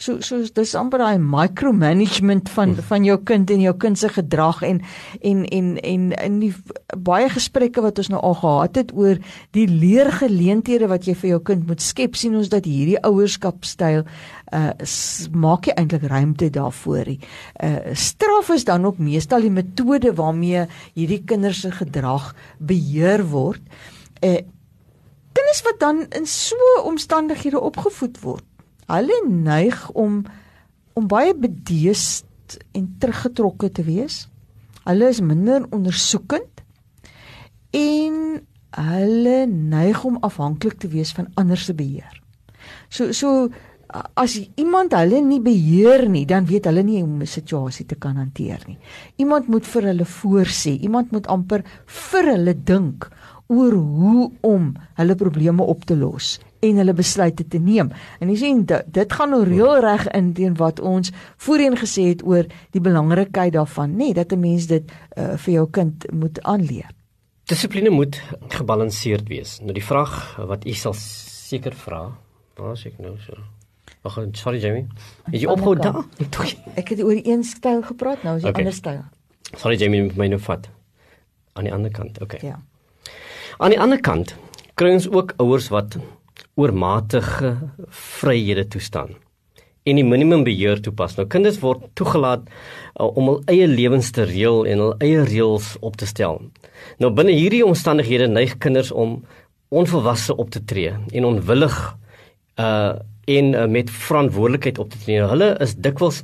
So 0.00 0.20
so 0.24 0.42
dis 0.54 0.74
amper 0.78 1.02
daai 1.02 1.18
micromanagement 1.22 2.50
van 2.54 2.74
van 2.88 3.06
jou 3.06 3.16
kind 3.24 3.50
en 3.50 3.62
jou 3.62 3.74
kind 3.78 3.98
se 3.98 4.10
gedrag 4.12 4.62
en 4.66 4.82
en 5.20 5.44
en 5.44 5.72
en 5.78 6.10
in 6.12 6.38
die 6.40 6.52
baie 6.96 7.28
gesprekke 7.30 7.84
wat 7.84 8.00
ons 8.02 8.10
nou 8.12 8.20
al 8.20 8.36
gehad 8.40 8.80
het 8.82 8.94
oor 8.96 9.20
die 9.56 9.66
leergeleenthede 9.70 10.90
wat 10.90 11.06
jy 11.06 11.14
vir 11.22 11.30
jou 11.34 11.40
kind 11.52 11.66
moet 11.68 11.84
skep 11.84 12.18
sien 12.18 12.36
ons 12.36 12.50
dat 12.52 12.68
hierdie 12.68 12.98
ouerskapstyl 13.06 14.04
uh 14.50 14.72
maak 15.30 15.68
jy 15.68 15.76
eintlik 15.78 16.08
ruimte 16.10 16.50
daarvoor. 16.50 17.12
Uh 17.62 17.94
straf 17.94 18.50
is 18.50 18.64
dan 18.64 18.84
ook 18.84 18.98
meestal 18.98 19.46
die 19.46 19.54
metode 19.54 20.14
waarmee 20.16 20.66
hierdie 20.94 21.22
kinders 21.24 21.62
se 21.62 21.70
gedrag 21.70 22.32
beheer 22.58 23.22
word. 23.30 23.62
Uh 24.24 24.40
kinders 25.32 25.62
wat 25.62 25.78
dan 25.78 26.06
in 26.18 26.26
so 26.26 26.56
omstandighede 26.84 27.60
opgevoed 27.60 28.18
word 28.24 28.44
hulle 28.90 29.22
neig 29.28 29.88
om 29.94 30.24
om 30.98 31.06
baie 31.08 31.34
bedeesd 31.38 32.58
en 32.74 32.86
teruggetrokke 33.00 33.70
te 33.72 33.84
wees. 33.86 34.24
Hulle 34.84 35.08
is 35.08 35.20
minder 35.22 35.64
ondersoekend 35.70 36.64
en 37.76 38.16
hulle 38.76 39.36
neig 39.46 40.04
om 40.04 40.18
afhanklik 40.26 40.78
te 40.82 40.90
wees 40.90 41.12
van 41.14 41.30
ander 41.40 41.58
se 41.58 41.74
beheer. 41.74 42.16
So 42.90 43.12
so 43.12 43.50
as 44.18 44.36
iemand 44.60 44.94
hulle 44.94 45.18
nie 45.24 45.40
beheer 45.42 46.04
nie, 46.08 46.26
dan 46.26 46.46
weet 46.46 46.68
hulle 46.70 46.82
nie 46.86 47.00
hoe 47.00 47.08
om 47.08 47.22
'n 47.22 47.26
situasie 47.26 47.86
te 47.86 47.94
kan 47.94 48.16
hanteer 48.16 48.62
nie. 48.66 48.78
Iemand 49.16 49.48
moet 49.48 49.66
vir 49.66 49.82
hulle 49.82 50.04
voorsê, 50.04 50.78
iemand 50.80 51.10
moet 51.10 51.26
amper 51.26 51.64
vir 51.86 52.24
hulle 52.24 52.54
dink 52.54 53.08
oor 53.48 53.72
hoe 53.72 54.30
om 54.40 54.74
hulle 54.94 55.14
probleme 55.14 55.62
op 55.62 55.84
te 55.84 55.96
los 55.96 56.38
en 56.60 56.80
hulle 56.82 56.94
besluite 56.96 57.46
te 57.48 57.58
neem. 57.58 57.90
En 58.20 58.28
jy 58.28 58.36
sien 58.36 58.64
dit, 58.68 58.94
dit 58.94 59.12
gaan 59.12 59.32
nou 59.34 59.42
reël 59.48 59.80
reg 59.84 60.06
in 60.16 60.32
teen 60.36 60.56
wat 60.60 60.80
ons 60.80 61.12
voorheen 61.36 61.76
gesê 61.80 62.10
het 62.12 62.24
oor 62.26 62.48
die 62.76 62.82
belangrikheid 62.84 63.52
daarvan, 63.56 63.94
nê, 63.96 64.10
nee, 64.10 64.14
dat 64.14 64.32
'n 64.32 64.40
mens 64.40 64.66
dit 64.66 64.84
uh, 65.16 65.36
vir 65.36 65.52
jou 65.54 65.66
kind 65.70 66.06
moet 66.12 66.42
aanleer. 66.42 66.90
Dissipline 67.44 67.90
moet 67.90 68.20
gebalanseerd 68.48 69.28
wees. 69.28 69.58
Nou 69.60 69.72
die 69.72 69.84
vraag 69.84 70.36
wat 70.36 70.66
u 70.66 70.72
sal 70.72 70.94
seker 70.94 71.74
vra, 71.74 72.12
waar 72.56 72.72
is 72.72 72.86
ek 72.86 72.98
nou 72.98 73.16
so? 73.18 73.34
Wag, 74.02 74.18
sorry 74.32 74.58
Jamie. 74.58 74.86
Is 75.32 75.42
jy 75.42 75.48
ophou 75.48 75.74
daar? 75.76 76.04
Ek, 76.18 76.56
ek 76.74 76.88
het 76.88 77.02
oor 77.02 77.18
een 77.18 77.42
styl 77.44 77.82
gepraat, 77.82 78.22
nou 78.22 78.36
is 78.36 78.42
'n 78.42 78.48
okay. 78.48 78.62
ander 78.62 78.72
styl. 78.72 79.02
Sorry 79.56 79.76
Jamie, 79.76 80.12
my 80.16 80.28
nou 80.28 80.40
vat. 80.40 80.68
Aan 81.52 81.64
die 81.64 81.72
ander 81.72 81.90
kant, 81.90 82.20
okay. 82.20 82.40
Ja. 82.42 82.60
Aan 83.58 83.70
die 83.70 83.80
ander 83.80 84.00
kant 84.00 84.36
kry 84.74 84.92
ons 84.92 85.10
ook 85.10 85.34
ouers 85.36 85.68
wat 85.68 85.98
oormatige 86.60 87.56
vryhede 88.20 88.68
toestaan 88.70 89.16
en 89.88 89.96
die 89.96 90.04
minimum 90.04 90.44
beheer 90.44 90.80
toepas. 90.84 91.16
Nou 91.16 91.26
kinders 91.30 91.60
word 91.62 91.86
toegelaat 91.98 92.46
uh, 92.46 93.08
om 93.08 93.30
hul 93.32 93.38
eie 93.50 93.68
lewens 93.70 94.12
te 94.14 94.26
reël 94.28 94.66
en 94.68 94.84
hul 94.84 94.96
eie 95.04 95.22
reëls 95.26 95.74
op 95.86 95.96
te 96.00 96.08
stel. 96.08 96.40
Nou 97.00 97.12
binne 97.16 97.34
hierdie 97.36 97.64
omstandighede 97.66 98.28
neig 98.30 98.58
kinders 98.62 98.92
om 98.92 99.20
onvolwasse 99.70 100.34
op 100.36 100.50
te 100.50 100.62
tree 100.64 100.96
en 100.96 101.30
onwillig 101.34 101.78
uh 102.60 102.98
en 103.30 103.52
uh, 103.54 103.66
met 103.70 103.90
verantwoordelikheid 103.94 104.78
op 104.82 104.88
te 104.90 104.98
tree. 105.04 105.20
Hulle 105.30 105.52
is 105.62 105.76
dikwels 105.78 106.16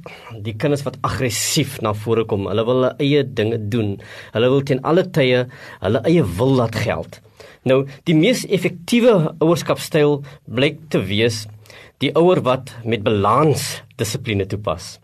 die 0.43 0.57
kinders 0.59 0.83
wat 0.83 0.97
aggressief 1.07 1.77
na 1.85 1.93
vore 1.95 2.25
kom. 2.27 2.49
Hulle 2.51 2.65
wil 2.67 2.81
hulle 2.81 2.89
eie 3.05 3.21
dinge 3.23 3.61
doen. 3.71 3.93
Hulle 4.35 4.49
wil 4.51 4.65
teen 4.67 4.81
alle 4.83 5.05
tye 5.15 5.45
hulle 5.85 6.01
eie 6.09 6.25
wil 6.41 6.57
laat 6.59 6.75
geld. 6.83 7.21
Nou, 7.67 7.83
die 8.07 8.15
mees 8.15 8.45
effektiewe 8.47 9.35
ouerskapstyl 9.43 10.21
blyk 10.47 10.85
te 10.93 11.01
wees 11.03 11.45
die 12.03 12.13
ouer 12.15 12.43
wat 12.45 12.71
met 12.85 13.03
balans 13.03 13.81
dissipline 13.99 14.47
toepas. 14.47 14.97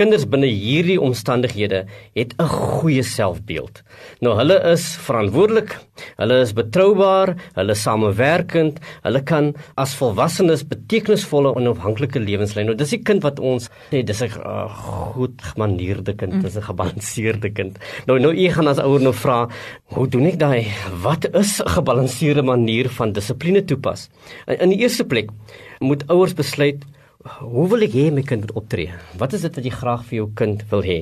Kinders 0.00 0.22
binne 0.24 0.48
hierdie 0.48 0.96
omstandighede 0.96 1.82
het 2.16 2.30
'n 2.40 2.48
goeie 2.48 3.02
selfbeeld. 3.04 3.82
Nou 4.20 4.32
hulle 4.38 4.56
is 4.72 4.96
verantwoordelik, 4.96 5.76
hulle 6.16 6.40
is 6.40 6.54
betroubaar, 6.56 7.36
hulle 7.54 7.74
samewerkend, 7.74 8.80
hulle 9.02 9.20
kan 9.22 9.54
as 9.76 9.94
volwassenes 9.94 10.64
betekenisvolle 10.64 11.52
en 11.52 11.68
onafhanklike 11.68 12.18
lewens 12.18 12.54
lei. 12.54 12.64
Nou 12.64 12.74
dis 12.74 12.94
'n 12.94 13.02
kind 13.02 13.22
wat 13.22 13.40
ons 13.40 13.68
sê 13.92 14.02
dis 14.02 14.22
'n 14.22 14.40
uh, 14.40 14.72
goed 15.12 15.36
gemanierde 15.42 16.16
kind, 16.16 16.42
dis 16.42 16.56
'n 16.56 16.62
gebalanseerde 16.62 17.52
kind. 17.52 17.78
Nou 18.06 18.18
nou 18.18 18.32
u 18.32 18.48
gaan 18.48 18.68
as 18.68 18.78
ouer 18.78 19.00
nou 19.00 19.12
vra, 19.12 19.48
hoe 19.84 20.08
doen 20.08 20.26
ek 20.26 20.38
daai? 20.38 20.66
Wat 21.02 21.28
is 21.34 21.60
'n 21.60 21.68
gebalanseerde 21.68 22.42
manier 22.42 22.88
van 22.88 23.12
dissipline 23.12 23.64
toepas? 23.64 24.08
In 24.46 24.70
die 24.70 24.78
eerste 24.78 25.04
plek 25.04 25.28
moet 25.78 26.06
ouers 26.08 26.34
besluit 26.34 26.84
hoe 27.20 27.66
wil 27.68 27.84
ek 27.84 27.92
hê 27.92 28.08
my 28.14 28.22
kind 28.24 28.46
moet 28.46 28.56
optree? 28.56 28.96
Wat 29.20 29.34
is 29.36 29.44
dit 29.44 29.56
wat 29.58 29.66
jy 29.66 29.72
graag 29.74 30.04
vir 30.08 30.16
jou 30.22 30.28
kind 30.40 30.62
wil 30.70 30.84
hê? 30.86 31.00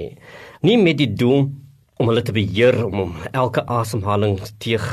Nie 0.67 0.75
met 0.81 0.99
die 0.99 1.11
doel 1.15 1.47
om 1.99 2.11
hulle 2.11 2.23
te 2.27 2.35
beheer 2.35 2.79
om 2.85 3.05
om 3.05 3.13
elke 3.31 3.63
asemhaling 3.71 4.39
teeg 4.63 4.85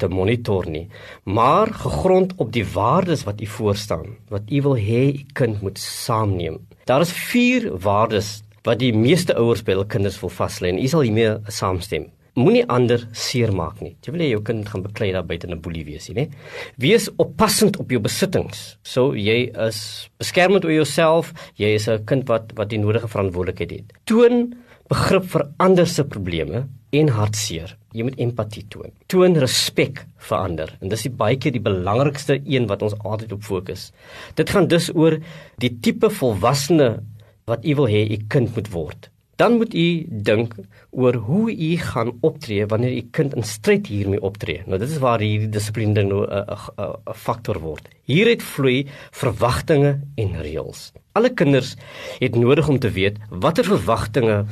te 0.00 0.08
monitor 0.08 0.68
nie, 0.68 0.86
maar 1.24 1.72
gegrond 1.72 2.34
op 2.40 2.52
die 2.52 2.64
waardes 2.74 3.24
wat 3.28 3.40
u 3.40 3.48
voorstaan, 3.56 4.16
wat 4.32 4.48
u 4.52 4.62
wil 4.68 4.76
hê 4.76 5.02
u 5.12 5.24
kind 5.36 5.64
moet 5.64 5.80
saamneem. 5.80 6.60
Daar 6.84 7.04
is 7.04 7.12
4 7.12 7.70
waardes 7.80 8.42
wat 8.64 8.80
die 8.80 8.92
meeste 8.92 9.36
ouers 9.36 9.64
by 9.64 9.76
hul 9.76 9.88
kinders 9.88 10.20
wil 10.20 10.32
vaslê 10.32 10.72
en 10.72 10.80
u 10.82 10.88
sal 10.92 11.04
hiermee 11.06 11.38
saamstem 11.48 12.10
moenie 12.36 12.64
ander 12.72 13.00
seermaak 13.16 13.80
nie. 13.80 13.94
Jy 14.04 14.12
wil 14.12 14.22
hê 14.22 14.28
jou 14.34 14.42
kind 14.44 14.68
gaan 14.68 14.84
beklei 14.84 15.08
daar 15.14 15.24
buite 15.24 15.48
'n 15.48 15.60
boelie 15.60 15.84
wees, 15.84 16.08
nie? 16.08 16.28
Wees 16.76 17.08
oppassend 17.16 17.78
op 17.78 17.90
jou 17.90 18.00
besittings. 18.00 18.76
So 18.82 19.14
jy 19.14 19.50
is 19.68 20.08
beskermend 20.18 20.64
oor 20.64 20.72
jouself, 20.72 21.32
jy 21.56 21.74
is 21.74 21.88
'n 21.88 22.04
kind 22.04 22.28
wat 22.28 22.52
wat 22.54 22.68
die 22.68 22.78
nodige 22.78 23.08
verantwoordelikheid 23.08 23.70
het. 23.70 23.92
Toon 24.04 24.54
begrip 24.88 25.24
vir 25.24 25.48
ander 25.58 25.86
se 25.86 26.04
probleme 26.04 26.68
en 26.92 27.08
hartseer. 27.08 27.76
Jy 27.92 28.02
moet 28.02 28.18
empatie 28.18 28.64
toon. 28.68 28.92
Toon 29.08 29.34
respek 29.34 30.06
vir 30.18 30.38
ander. 30.38 30.78
En 30.80 30.88
dis 30.88 31.02
die 31.02 31.10
baie 31.10 31.36
keer 31.36 31.52
die 31.52 31.60
belangrikste 31.60 32.40
een 32.44 32.66
wat 32.66 32.82
ons 32.82 32.94
altyd 32.98 33.32
op 33.32 33.42
fokus. 33.42 33.92
Dit 34.34 34.50
gaan 34.50 34.68
dus 34.68 34.94
oor 34.94 35.18
die 35.58 35.78
tipe 35.80 36.10
volwassene 36.10 37.02
wat 37.46 37.64
u 37.64 37.74
wil 37.74 37.88
hê 37.88 38.10
u 38.10 38.16
kind 38.28 38.54
moet 38.54 38.68
word 38.68 39.10
dan 39.36 39.56
moet 39.56 39.74
u 39.74 40.06
dink 40.08 40.54
oor 40.90 41.14
hoe 41.14 41.56
u 41.56 41.76
gaan 41.76 42.12
optree 42.20 42.66
wanneer 42.66 42.96
u 42.96 43.02
kind 43.10 43.34
in 43.34 43.44
stryd 43.44 43.86
hiermee 43.86 44.20
optree. 44.20 44.62
Nou 44.66 44.78
dit 44.80 44.88
is 44.90 44.98
waar 44.98 45.20
hierdie 45.20 45.50
dissipline 45.52 45.94
ding 45.94 46.08
nou 46.08 46.24
'n 46.24 46.44
'n 46.76 47.14
faktor 47.14 47.60
word. 47.60 47.88
Hieruit 48.04 48.42
vloei 48.42 48.86
verwagtinge 49.10 50.00
en 50.14 50.40
reëls. 50.42 50.92
Alle 51.12 51.30
kinders 51.30 51.76
het 52.18 52.34
nodig 52.34 52.68
om 52.68 52.78
te 52.78 52.90
weet 52.90 53.18
watter 53.30 53.64
verwagtinge 53.64 54.44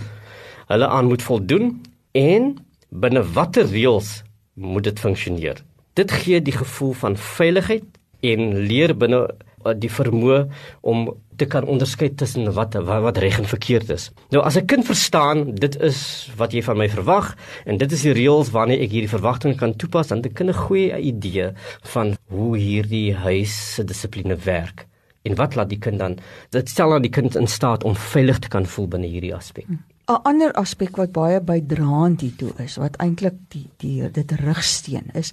hulle 0.66 0.86
aan 0.86 1.06
moet 1.06 1.22
voldoen 1.22 1.80
en 2.12 2.56
binne 2.88 3.22
watter 3.32 3.66
reëls 3.66 4.22
moet 4.54 4.84
dit 4.84 5.00
funksioneer. 5.00 5.64
Dit 5.94 6.10
gee 6.10 6.42
die 6.42 6.56
gevoel 6.56 6.92
van 6.92 7.16
veiligheid 7.16 7.84
en 8.20 8.56
leer 8.56 8.96
binne 8.96 9.28
Eh, 9.64 9.72
die 9.80 9.90
vermoë 9.90 10.44
om 10.84 11.06
te 11.36 11.46
kan 11.46 11.64
onderskei 11.64 12.14
tussen 12.14 12.52
wat 12.52 12.74
wat, 12.74 13.02
wat 13.02 13.18
reg 13.18 13.38
en 13.38 13.48
verkeerd 13.48 13.90
is. 13.90 14.10
Nou 14.30 14.42
as 14.44 14.56
'n 14.56 14.66
kind 14.66 14.86
verstaan 14.86 15.54
dit 15.54 15.80
is 15.80 16.30
wat 16.36 16.52
jy 16.52 16.62
van 16.62 16.76
my 16.76 16.88
verwag 16.88 17.36
en 17.64 17.78
dit 17.78 17.92
is 17.92 18.02
die 18.02 18.12
reëls 18.12 18.50
waarna 18.50 18.74
ek 18.74 18.90
hierdie 18.90 19.16
verwagtinge 19.16 19.54
kan 19.54 19.76
toepas, 19.76 20.08
dan 20.08 20.18
het 20.18 20.26
'n 20.26 20.34
kind 20.34 20.50
'n 20.50 20.64
goeie 20.66 20.98
idee 20.98 21.52
van 21.82 22.16
hoe 22.28 22.56
hierdie 22.58 23.14
huis 23.14 23.74
se 23.74 23.84
dissipline 23.84 24.36
werk. 24.36 24.86
En 25.22 25.34
wat 25.34 25.54
laat 25.54 25.68
die 25.68 25.78
kind 25.78 25.98
dan 25.98 26.18
dit 26.50 26.68
stel 26.68 26.90
dan 26.90 27.02
die 27.02 27.10
kind 27.10 27.36
in 27.36 27.46
staat 27.46 27.84
om 27.84 27.96
veilig 27.96 28.38
te 28.38 28.48
kan 28.48 28.66
voel 28.66 28.88
binne 28.88 29.06
hierdie 29.06 29.34
aspek. 29.34 29.66
'n 30.08 30.20
ander 30.28 30.52
aspek 30.52 30.96
wat 30.96 31.12
baie 31.12 31.40
bydraend 31.40 32.20
hiertoe 32.20 32.52
is, 32.58 32.76
wat 32.76 32.96
eintlik 33.00 33.36
die 33.48 33.70
die 33.80 34.10
dit 34.10 34.32
rigsteen 34.32 35.08
is, 35.14 35.32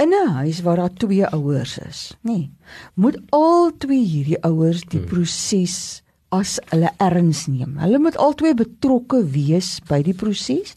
in 0.00 0.12
'n 0.16 0.28
huis 0.40 0.60
waar 0.64 0.76
daar 0.76 0.92
twee 0.92 1.26
ouers 1.26 1.78
is, 1.78 2.16
nê, 2.22 2.32
nee, 2.32 2.50
moet 2.94 3.18
al 3.28 3.70
twee 3.78 4.04
hierdie 4.04 4.42
ouers 4.42 4.80
die 4.80 4.98
hmm. 4.98 5.08
proses 5.08 6.02
as 6.30 6.58
hulle 6.70 6.90
erns 6.96 7.46
neem. 7.50 7.76
Hulle 7.82 7.98
moet 7.98 8.16
albei 8.16 8.54
betrokke 8.54 9.24
wees 9.34 9.78
by 9.88 10.00
die 10.06 10.14
proses 10.14 10.74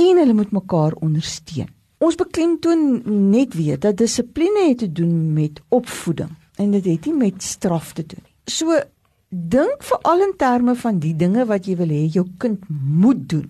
en 0.00 0.20
hulle 0.20 0.34
moet 0.36 0.54
mekaar 0.56 0.96
ondersteun. 1.04 1.68
Ons 1.98 2.18
beklemtoon 2.20 3.02
net 3.30 3.54
weer 3.56 3.78
dat 3.80 3.96
dissipline 3.96 4.68
het 4.68 4.78
te 4.84 4.90
doen 4.92 5.32
met 5.36 5.60
opvoeding 5.68 6.32
en 6.56 6.72
dit 6.76 6.84
het 6.84 7.06
nie 7.08 7.14
met 7.14 7.42
straf 7.42 7.92
te 7.92 8.04
doen 8.06 8.22
nie. 8.22 8.34
So 8.48 8.80
dink 9.28 9.84
veral 9.84 10.26
in 10.28 10.34
terme 10.40 10.74
van 10.80 10.98
die 10.98 11.14
dinge 11.16 11.44
wat 11.48 11.68
jy 11.68 11.76
wil 11.76 11.92
hê 11.92 12.04
jou 12.12 12.26
kind 12.40 12.64
moet 12.68 13.28
doen 13.28 13.48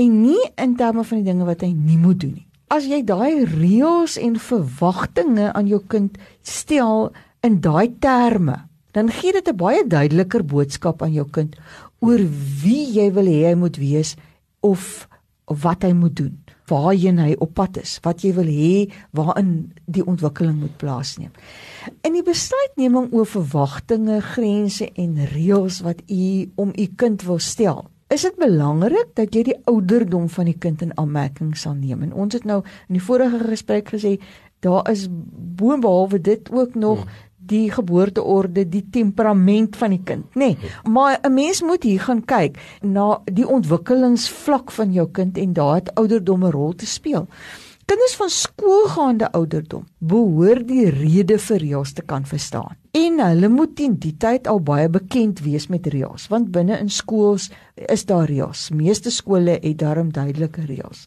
en 0.00 0.20
nie 0.22 0.42
in 0.56 0.76
terme 0.76 1.04
van 1.04 1.22
die 1.22 1.28
dinge 1.32 1.44
wat 1.48 1.64
hy 1.64 1.72
nie 1.72 1.98
moet 2.00 2.20
doen 2.20 2.36
nie 2.36 2.45
as 2.72 2.86
jy 2.88 3.02
daai 3.06 3.44
reëls 3.46 4.16
en 4.18 4.38
verwagtinge 4.42 5.52
aan 5.52 5.68
jou 5.70 5.80
kind 5.88 6.16
stel 6.42 7.12
in 7.46 7.60
daai 7.62 7.94
terme, 8.02 8.66
dan 8.92 9.10
gee 9.12 9.32
dit 9.32 9.48
'n 9.48 9.56
baie 9.56 9.86
duideliker 9.86 10.42
boodskap 10.44 11.02
aan 11.02 11.12
jou 11.12 11.26
kind 11.30 11.56
oor 12.00 12.20
wie 12.62 12.86
jy 12.92 13.12
wil 13.12 13.26
hê 13.26 13.48
hy 13.48 13.54
moet 13.54 13.76
wees 13.76 14.16
of 14.60 15.08
wat 15.46 15.82
hy 15.82 15.92
moet 15.92 16.16
doen, 16.16 16.34
waarheen 16.66 17.18
hy 17.18 17.36
op 17.38 17.54
pad 17.54 17.76
is, 17.78 18.00
wat 18.02 18.24
jy 18.24 18.32
wil 18.34 18.48
hê 18.50 18.90
waarin 19.14 19.72
die 19.86 20.02
ontwikkeling 20.02 20.58
moet 20.58 20.76
plaasneem. 20.76 21.30
In 22.02 22.12
die 22.12 22.24
besluitneming 22.26 23.12
oor 23.12 23.26
verwagtinge, 23.26 24.20
grense 24.20 24.90
en 24.94 25.26
reëls 25.30 25.80
wat 25.86 26.02
u 26.10 26.50
om 26.56 26.72
u 26.74 26.86
kind 26.96 27.22
wil 27.22 27.38
stel, 27.38 27.86
is 28.08 28.22
dit 28.22 28.36
belangrik 28.38 29.14
dat 29.18 29.34
jy 29.34 29.42
die 29.48 29.60
ouderdom 29.64 30.28
van 30.30 30.44
die 30.44 30.58
kind 30.58 30.82
in 30.82 30.92
aanmerking 30.98 31.56
sal 31.58 31.74
neem. 31.74 32.04
En 32.06 32.12
ons 32.14 32.34
het 32.34 32.44
nou 32.46 32.62
in 32.88 32.98
die 32.98 33.02
vorige 33.02 33.40
gesprek 33.48 33.90
gesê 33.94 34.16
daar 34.64 34.86
is 34.90 35.06
boonbehalwe 35.10 36.20
dit 36.20 36.50
ook 36.52 36.74
nog 36.74 37.02
hmm. 37.02 37.10
die 37.46 37.70
geboorteorde, 37.70 38.68
die 38.68 38.86
temperament 38.90 39.76
van 39.76 39.92
die 39.94 40.02
kind, 40.04 40.24
nê. 40.34 40.54
Nee, 40.54 40.70
maar 40.90 41.18
'n 41.22 41.34
mens 41.34 41.62
moet 41.62 41.82
hier 41.82 42.00
gaan 42.00 42.24
kyk 42.24 42.58
na 42.82 43.20
die 43.24 43.46
ontwikkelingsvlak 43.46 44.70
van 44.70 44.92
jou 44.92 45.08
kind 45.10 45.38
en 45.38 45.52
daar 45.52 45.74
het 45.74 45.94
ouderdom 45.94 46.44
'n 46.44 46.50
rol 46.50 46.74
te 46.74 46.86
speel. 46.86 47.28
Kinders 47.86 48.16
van 48.16 48.30
skoolgaande 48.30 49.32
ouderdom 49.32 49.84
behoort 49.98 50.68
die 50.68 50.90
rede 50.90 51.38
vir 51.38 51.56
reëls 51.56 51.92
te 51.92 52.02
kan 52.02 52.24
verstaan. 52.26 52.74
En 52.96 53.18
hulle 53.20 53.48
moet 53.52 53.74
teen 53.76 53.98
die 54.00 54.14
tyd 54.16 54.46
al 54.48 54.62
baie 54.64 54.88
bekend 54.88 55.42
wees 55.44 55.66
met 55.68 55.84
reëls, 55.92 56.30
want 56.32 56.48
binne 56.54 56.78
in 56.80 56.88
skools 56.88 57.50
is 57.92 58.06
daar 58.08 58.24
reëls. 58.30 58.70
Meeste 58.72 59.12
skole 59.12 59.58
het 59.60 59.78
daarom 59.82 60.14
duidelike 60.16 60.64
reëls. 60.64 61.04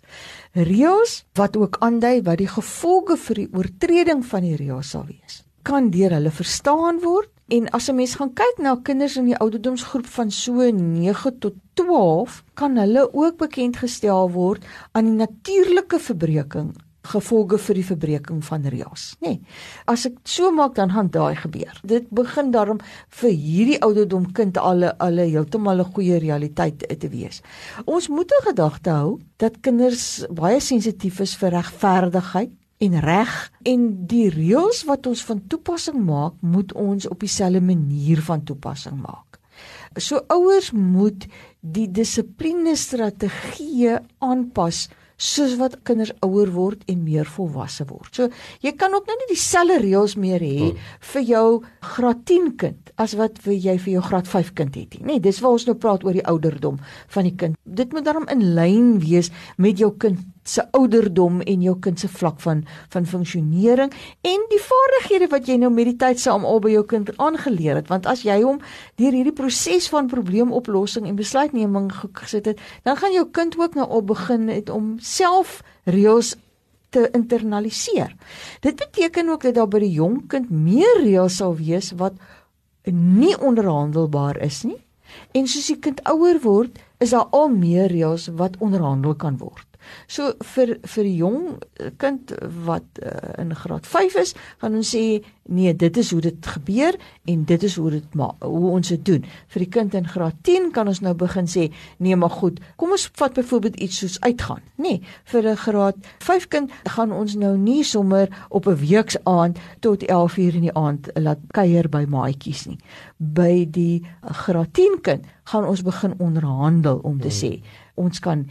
Reëls 0.53 1.15
wat 1.39 1.57
ook 1.57 1.79
aandui 1.85 2.19
wat 2.27 2.37
die 2.43 2.51
gevolge 2.51 3.17
vir 3.25 3.41
die 3.41 3.49
oortreding 3.57 4.21
van 4.31 4.45
die 4.45 4.57
reëls 4.59 4.93
sal 4.93 5.07
wees, 5.09 5.41
kan 5.65 5.89
deur 5.89 6.13
hulle 6.19 6.33
verstaan 6.41 7.01
word 7.01 7.33
En 7.49 7.65
as 7.73 7.89
'n 7.89 7.95
mens 7.95 8.13
gaan 8.15 8.33
kyk 8.33 8.57
na 8.61 8.75
kinders 8.75 9.15
in 9.17 9.25
die 9.25 9.37
ouderdomsgroep 9.37 10.05
van 10.05 10.31
so 10.31 10.69
9 10.71 11.39
tot 11.39 11.55
12, 11.73 12.43
kan 12.53 12.77
hulle 12.77 13.13
ook 13.13 13.37
bekend 13.37 13.77
gestel 13.77 14.29
word 14.31 14.65
aan 14.91 15.05
die 15.05 15.17
natuurlike 15.17 15.99
verbreeking 15.99 16.75
gevolge 17.09 17.57
vir 17.57 17.79
die 17.79 17.85
verbreeking 17.85 18.43
van 18.45 18.67
reëls, 18.69 19.05
nê. 19.23 19.33
Nee, 19.33 19.41
as 19.89 20.05
ek 20.09 20.19
so 20.29 20.51
maak 20.55 20.75
dan 20.77 20.93
gaan 20.93 21.09
daai 21.13 21.35
gebeur. 21.35 21.79
Dit 21.83 22.09
begin 22.15 22.51
daarom 22.55 22.79
vir 23.21 23.31
hierdie 23.31 23.79
ouderdom 23.85 24.29
kind 24.37 24.57
alle 24.57 24.93
alle 24.99 25.27
heeltemal 25.29 25.81
'n 25.81 25.93
goeie 25.93 26.19
realiteit 26.19 26.85
te 26.99 27.09
wees. 27.09 27.41
Ons 27.85 28.07
moet 28.07 28.31
'n 28.31 28.47
gedagte 28.49 28.89
hou 28.89 29.19
dat 29.37 29.61
kinders 29.61 30.25
baie 30.29 30.59
sensitief 30.59 31.19
is 31.19 31.35
vir 31.35 31.51
regverdigheid 31.51 32.51
en 32.79 32.99
reg 32.99 33.51
en 33.67 33.87
die 34.07 34.29
reëls 34.29 34.85
wat 34.87 35.07
ons 35.09 35.23
van 35.27 35.41
toepassing 35.51 35.99
maak, 36.05 36.33
moet 36.41 36.73
ons 36.73 37.07
op 37.07 37.19
dieselfde 37.19 37.61
manier 37.61 38.21
van 38.21 38.43
toepassing 38.43 39.01
maak. 39.01 39.39
So 39.97 40.21
ouers 40.27 40.71
moet 40.71 41.25
die 41.59 41.87
dissipline 41.91 42.75
strategie 42.79 43.97
aanpas 44.23 44.87
soos 45.19 45.57
wat 45.59 45.75
kinders 45.87 46.13
ouer 46.25 46.49
word 46.55 46.85
en 46.89 47.03
meer 47.03 47.27
volwasse 47.27 47.85
word. 47.89 48.09
So 48.15 48.29
jy 48.63 48.73
kan 48.79 48.95
ook 48.95 49.09
nou 49.09 49.17
nie 49.19 49.29
dieselfde 49.33 49.81
reëls 49.83 50.15
meer 50.19 50.43
hê 50.43 50.55
hmm. 50.69 50.87
vir 51.11 51.27
jou 51.27 51.45
graad 51.95 52.23
10 52.31 52.49
kind 52.61 52.93
as 52.99 53.15
wat 53.19 53.39
vir 53.43 53.57
jy 53.57 53.75
vir 53.83 53.93
jou 53.97 54.03
graad 54.07 54.31
5 54.31 54.53
kind 54.57 54.79
het 54.79 54.97
nie. 54.97 55.05
Nee, 55.11 55.23
dis 55.23 55.41
waar 55.43 55.57
ons 55.57 55.67
nou 55.67 55.75
praat 55.79 56.03
oor 56.07 56.15
die 56.15 56.25
ouderdom 56.27 56.79
van 57.11 57.27
die 57.27 57.35
kind. 57.35 57.59
Dit 57.63 57.93
moet 57.95 58.07
daarom 58.07 58.27
in 58.31 58.43
lyn 58.55 58.97
wees 59.03 59.31
met 59.57 59.79
jou 59.79 59.91
kind 59.99 60.23
se 60.49 60.65
ouderdom 60.77 61.41
en 61.41 61.61
jou 61.61 61.75
kind 61.79 61.99
se 61.99 62.09
vlak 62.09 62.39
van 62.43 62.65
van 62.93 63.05
funksionering 63.05 63.93
en 64.31 64.45
die 64.53 64.61
vaardighede 64.65 65.29
wat 65.31 65.47
jy 65.47 65.59
nou 65.61 65.71
met 65.73 65.91
die 65.91 65.97
tyd 66.01 66.19
saam 66.19 66.45
al 66.45 66.61
by 66.63 66.73
jou 66.73 66.83
kind 66.89 67.11
aangeleer 67.17 67.79
het 67.81 67.89
want 67.93 68.09
as 68.09 68.25
jy 68.27 68.41
hom 68.41 68.59
deur 69.01 69.15
hierdie 69.15 69.35
proses 69.35 69.89
van 69.93 70.11
probleemoplossing 70.11 71.07
en 71.07 71.19
besluitneming 71.19 71.91
gesit 72.21 72.49
het 72.51 72.61
dan 72.83 72.97
gaan 72.99 73.15
jou 73.15 73.25
kind 73.31 73.57
ook 73.59 73.79
nou 73.79 73.87
op 74.01 74.07
begin 74.13 74.49
het 74.49 74.69
om 74.69 74.95
self 74.99 75.61
reëls 75.85 76.35
te 76.89 77.09
internaliseer. 77.13 78.15
Dit 78.59 78.75
beteken 78.75 79.29
ook 79.29 79.41
dat 79.41 79.53
daar 79.53 79.69
by 79.69 79.81
die 79.83 79.93
jong 79.93 80.23
kind 80.27 80.49
meer 80.49 81.01
reëls 81.03 81.37
sal 81.41 81.55
wees 81.59 81.91
wat 82.01 82.17
nie 82.89 83.35
onderhandelbaar 83.37 84.39
is 84.45 84.63
nie. 84.65 84.79
En 85.37 85.47
soos 85.49 85.69
die 85.69 85.79
kind 85.81 86.01
ouer 86.09 86.39
word, 86.41 86.77
is 86.97 87.13
daar 87.13 87.29
al 87.35 87.49
meer 87.53 87.89
reëls 87.93 88.29
wat 88.37 88.57
onderhandel 88.59 89.15
kan 89.15 89.37
word. 89.37 89.68
So 90.07 90.33
vir 90.55 90.77
vir 90.83 91.05
jong 91.05 91.59
kind 91.97 92.33
wat 92.65 93.01
uh, 93.03 93.41
in 93.41 93.55
graad 93.55 93.87
5 93.87 94.15
is, 94.15 94.33
gaan 94.61 94.75
ons 94.75 94.95
sê 94.95 95.21
nee, 95.49 95.73
dit 95.75 95.97
is 95.97 96.11
hoe 96.11 96.21
dit 96.21 96.45
gebeur 96.45 96.95
en 97.25 97.43
dit 97.45 97.63
is 97.63 97.75
hoe 97.75 97.89
dit 97.89 98.15
maar 98.15 98.35
hoe 98.45 98.69
ons 98.71 98.87
dit 98.87 99.05
doen. 99.05 99.25
Vir 99.49 99.63
die 99.65 99.69
kind 99.73 99.95
in 99.97 100.07
graad 100.07 100.37
10 100.45 100.69
kan 100.75 100.87
ons 100.91 101.01
nou 101.01 101.15
begin 101.17 101.49
sê, 101.49 101.69
nee, 101.97 102.15
maar 102.15 102.33
goed, 102.33 102.59
kom 102.77 102.93
ons 102.93 103.07
vat 103.19 103.33
byvoorbeeld 103.33 103.79
iets 103.81 104.01
soos 104.03 104.19
uitgaan. 104.21 104.61
Nee, 104.77 105.01
vir 105.31 105.49
'n 105.49 105.57
graad 105.57 105.97
5 106.19 106.47
kind 106.47 106.71
gaan 106.85 107.11
ons 107.11 107.35
nou 107.35 107.57
nie 107.57 107.83
sommer 107.83 108.29
op 108.49 108.67
'n 108.67 108.77
weeksaand 108.77 109.59
tot 109.79 110.03
11:00 110.03 110.55
in 110.55 110.61
die 110.61 110.73
aand 110.73 111.09
laat 111.15 111.39
kuier 111.51 111.89
by 111.89 112.05
maatjies 112.05 112.65
nie. 112.65 112.79
By 113.17 113.65
die 113.69 114.05
graad 114.21 114.73
10 114.73 115.01
kind 115.01 115.25
gaan 115.43 115.65
ons 115.65 115.81
begin 115.81 116.13
onderhandel 116.17 116.99
om 117.03 117.19
te 117.19 117.27
hmm. 117.27 117.37
sê 117.41 117.61
ons 117.95 118.19
kan 118.19 118.47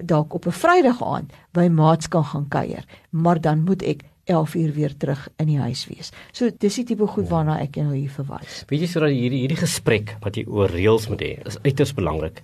dalk 0.00 0.34
op 0.34 0.46
'n 0.46 0.50
Vrydag 0.50 1.02
aand 1.02 1.32
by 1.52 1.68
maats 1.68 2.08
kan 2.08 2.24
gaan 2.24 2.48
kuier, 2.48 2.84
maar 3.10 3.40
dan 3.40 3.64
moet 3.64 3.82
ek 3.82 4.02
11 4.24 4.54
uur 4.54 4.72
weer 4.72 4.96
terug 4.96 5.28
in 5.36 5.46
die 5.46 5.58
huis 5.58 5.86
wees. 5.90 6.12
So 6.32 6.50
dis 6.58 6.78
die 6.78 6.84
tipe 6.84 7.06
goed 7.10 7.28
waarna 7.28 7.58
ek 7.62 7.76
nou 7.82 7.94
hier 7.94 8.10
verwys. 8.10 8.62
Weet 8.70 8.84
jy 8.84 8.90
sodat 8.90 9.10
hierdie 9.10 9.42
hierdie 9.42 9.58
gesprek 9.58 10.14
wat 10.22 10.38
jy 10.38 10.44
oor 10.46 10.70
reëls 10.70 11.08
moet 11.10 11.24
hê, 11.24 11.32
is 11.46 11.58
uiters 11.66 11.94
belangrik. 11.96 12.42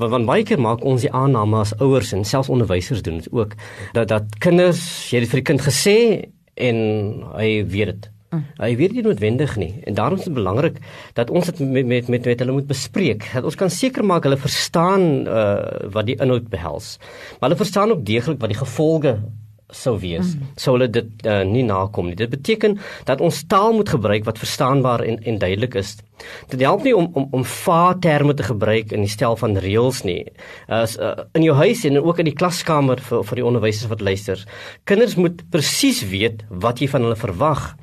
Want 0.00 0.10
want 0.10 0.26
baie 0.26 0.44
keer 0.44 0.60
maak 0.60 0.84
ons 0.84 1.06
die 1.06 1.12
aanname 1.14 1.62
as 1.62 1.74
ouers 1.78 2.12
en 2.16 2.26
selfs 2.26 2.50
onderwysers 2.50 3.02
doen 3.06 3.22
dit 3.22 3.30
ook 3.32 3.54
dat 3.94 4.08
dat 4.08 4.38
kinders, 4.42 4.82
jy 5.12 5.22
het 5.22 5.30
vir 5.30 5.42
die 5.44 5.48
kind 5.52 5.62
gesê 5.62 5.98
en 6.56 6.76
hy 7.36 7.50
weet 7.62 7.94
dit. 7.94 8.10
Mm. 8.30 8.44
Hy 8.62 8.76
weet 8.78 8.92
nie 8.94 9.02
noodwendig 9.02 9.56
nie 9.58 9.72
en 9.90 9.96
daarom 9.98 10.20
is 10.20 10.28
dit 10.28 10.34
belangrik 10.34 10.76
dat 11.18 11.32
ons 11.34 11.48
dit 11.50 11.62
met 11.66 11.86
met 11.86 12.08
met, 12.08 12.28
met 12.30 12.38
hulle 12.38 12.54
moet 12.54 12.68
bespreek. 12.68 13.26
Dat 13.34 13.48
ons 13.48 13.58
kan 13.58 13.70
seker 13.74 14.06
maak 14.06 14.28
hulle 14.28 14.38
verstaan 14.38 15.26
uh 15.26 15.88
wat 15.90 16.06
die 16.06 16.14
inhoud 16.14 16.46
behels. 16.52 16.98
Maar 17.40 17.50
hulle 17.50 17.62
verstaan 17.64 17.90
ook 17.90 18.04
deeglik 18.06 18.38
wat 18.38 18.52
die 18.54 18.60
gevolge 18.60 19.16
sou 19.76 19.96
wees 20.02 20.34
mm. 20.34 20.52
sou 20.60 20.74
hulle 20.76 20.88
dit 20.92 21.26
uh, 21.26 21.42
nie 21.46 21.64
nakom 21.66 22.10
nie. 22.10 22.16
Dit 22.18 22.32
beteken 22.32 22.78
dat 23.08 23.20
ons 23.24 23.42
taal 23.50 23.74
moet 23.76 23.88
gebruik 23.88 24.26
wat 24.28 24.40
verstaanbaar 24.42 25.04
en 25.06 25.20
en 25.24 25.38
duidelik 25.38 25.76
is. 25.80 25.96
Dit 26.52 26.60
help 26.60 26.84
nie 26.84 26.96
om 26.96 27.10
om 27.14 27.28
om 27.36 27.44
vaar 27.44 27.98
terme 27.98 28.34
te 28.34 28.46
gebruik 28.46 28.92
in 28.92 29.06
die 29.06 29.12
stel 29.12 29.36
van 29.40 29.58
reëls 29.58 30.02
nie. 30.08 30.24
As 30.66 30.96
uh, 30.98 31.14
in 31.38 31.46
jou 31.46 31.56
huis 31.56 31.84
en 31.88 32.00
ook 32.00 32.22
in 32.22 32.30
die 32.30 32.36
klaskamer 32.36 33.00
vir 33.10 33.24
vir 33.30 33.42
die 33.42 33.46
onderwysers 33.46 33.90
wat 33.92 34.04
luister. 34.04 34.44
Kinders 34.84 35.16
moet 35.16 35.44
presies 35.50 36.02
weet 36.10 36.44
wat 36.50 36.80
jy 36.80 36.90
van 36.90 37.06
hulle 37.06 37.18
verwag 37.20 37.74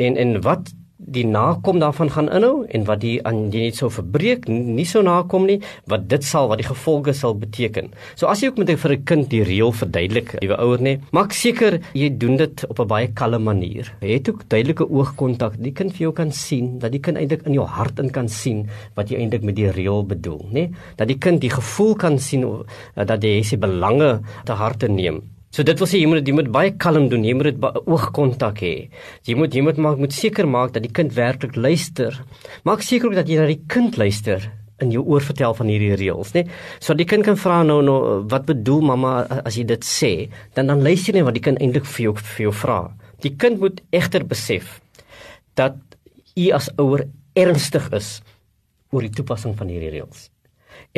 en 0.00 0.16
en 0.16 0.40
wat 0.46 0.72
die 1.00 1.24
nakom 1.26 1.80
daarvan 1.80 2.10
gaan 2.12 2.28
inhou 2.28 2.66
en 2.68 2.84
wat 2.88 3.00
die 3.00 3.16
aan 3.26 3.48
jy 3.52 3.66
net 3.68 3.78
so 3.80 3.88
verbreek 3.92 4.46
nie 4.48 4.84
so 4.84 5.02
nakom 5.02 5.46
nie 5.48 5.58
wat 5.90 6.06
dit 6.10 6.24
sal 6.24 6.50
wat 6.50 6.60
die 6.60 6.68
gevolge 6.68 7.14
sal 7.16 7.34
beteken. 7.40 7.90
So 8.20 8.28
as 8.28 8.42
jy 8.42 8.50
ook 8.50 8.58
met 8.58 8.70
'n 8.70 8.76
vir 8.76 8.92
'n 8.92 9.04
kind 9.04 9.30
die 9.30 9.42
reël 9.42 9.72
verduidelik, 9.72 10.36
jy 10.42 10.48
ouer 10.48 10.78
nê, 10.78 11.00
maak 11.12 11.32
seker 11.32 11.80
jy 11.94 12.10
doen 12.18 12.36
dit 12.36 12.64
op 12.68 12.80
'n 12.80 12.86
baie 12.86 13.08
kalme 13.14 13.38
manier. 13.38 13.92
Het 14.00 14.28
ook 14.28 14.48
duidelike 14.48 14.90
oogkontak. 14.90 15.54
Die 15.58 15.72
kind 15.72 15.92
vir 15.92 16.00
jou 16.00 16.12
kan 16.12 16.32
sien 16.32 16.78
dat 16.78 16.92
die 16.92 17.00
kind 17.00 17.16
eintlik 17.16 17.46
in 17.46 17.54
jou 17.54 17.66
hart 17.66 17.98
in 17.98 18.10
kan 18.10 18.28
sien 18.28 18.68
wat 18.94 19.08
jy 19.08 19.16
eintlik 19.16 19.42
met 19.42 19.56
die 19.56 19.70
reël 19.70 20.06
bedoel, 20.06 20.48
nê? 20.52 20.70
Dat 20.96 21.08
die 21.08 21.18
kind 21.18 21.40
die 21.40 21.50
gevoel 21.50 21.94
kan 21.94 22.18
sien 22.18 22.44
eh, 22.96 23.04
dat 23.04 23.22
jy 23.22 23.42
se 23.42 23.56
belange 23.56 24.20
te 24.44 24.52
harte 24.52 24.88
neem. 24.88 25.22
So 25.50 25.64
dit 25.66 25.80
wil 25.82 25.88
sê 25.90 25.98
jy 25.98 26.06
moet 26.06 26.28
jy 26.28 26.32
moet 26.38 26.48
baie 26.54 26.70
kalm 26.78 27.08
doen, 27.10 27.24
jy 27.26 27.32
moet 27.34 27.48
dit 27.48 27.64
oogkontak 27.90 28.60
hê. 28.62 28.74
Jy 29.26 29.34
moet 29.34 29.54
jy 29.56 29.64
moet 29.66 29.80
maak 29.82 29.98
moet 29.98 30.14
seker 30.14 30.46
maak 30.46 30.76
dat 30.76 30.84
die 30.84 30.92
kind 30.94 31.16
werklik 31.16 31.58
luister. 31.58 32.14
Maak 32.62 32.84
seker 32.86 33.10
ook 33.10 33.18
dat 33.18 33.26
jy 33.26 33.40
na 33.40 33.48
die 33.50 33.58
kind 33.66 33.98
luister 33.98 34.46
in 34.80 34.94
jou 34.94 35.02
oor 35.10 35.26
vertel 35.26 35.56
van 35.58 35.72
hierdie 35.72 35.98
reëls, 35.98 36.30
né? 36.38 36.46
So 36.78 36.94
die 36.94 37.08
kind 37.08 37.26
kan 37.26 37.34
vra 37.34 37.64
nou 37.66 37.80
nou 37.82 37.98
wat 38.30 38.46
bedoel 38.46 38.86
mamma 38.92 39.16
as 39.42 39.58
jy 39.58 39.66
dit 39.66 39.90
sê? 39.90 40.12
Dan 40.54 40.70
dan 40.70 40.86
luister 40.86 41.10
jy 41.10 41.18
net 41.18 41.28
wat 41.32 41.40
die 41.40 41.46
kind 41.50 41.58
eintlik 41.58 41.90
vir 41.96 42.06
jou 42.06 42.14
vir 42.20 42.46
jou 42.46 42.56
vra. 42.62 42.80
Die 43.26 43.34
kind 43.34 43.58
moet 43.58 43.82
egter 43.90 44.22
besef 44.22 44.78
dat 45.58 45.82
u 46.38 46.50
as 46.54 46.70
ouer 46.78 47.08
ernstig 47.34 47.90
is 47.90 48.20
oor 48.94 49.02
die 49.02 49.16
toepassing 49.18 49.58
van 49.58 49.66
hierdie 49.66 49.96
reëls. 49.98 50.29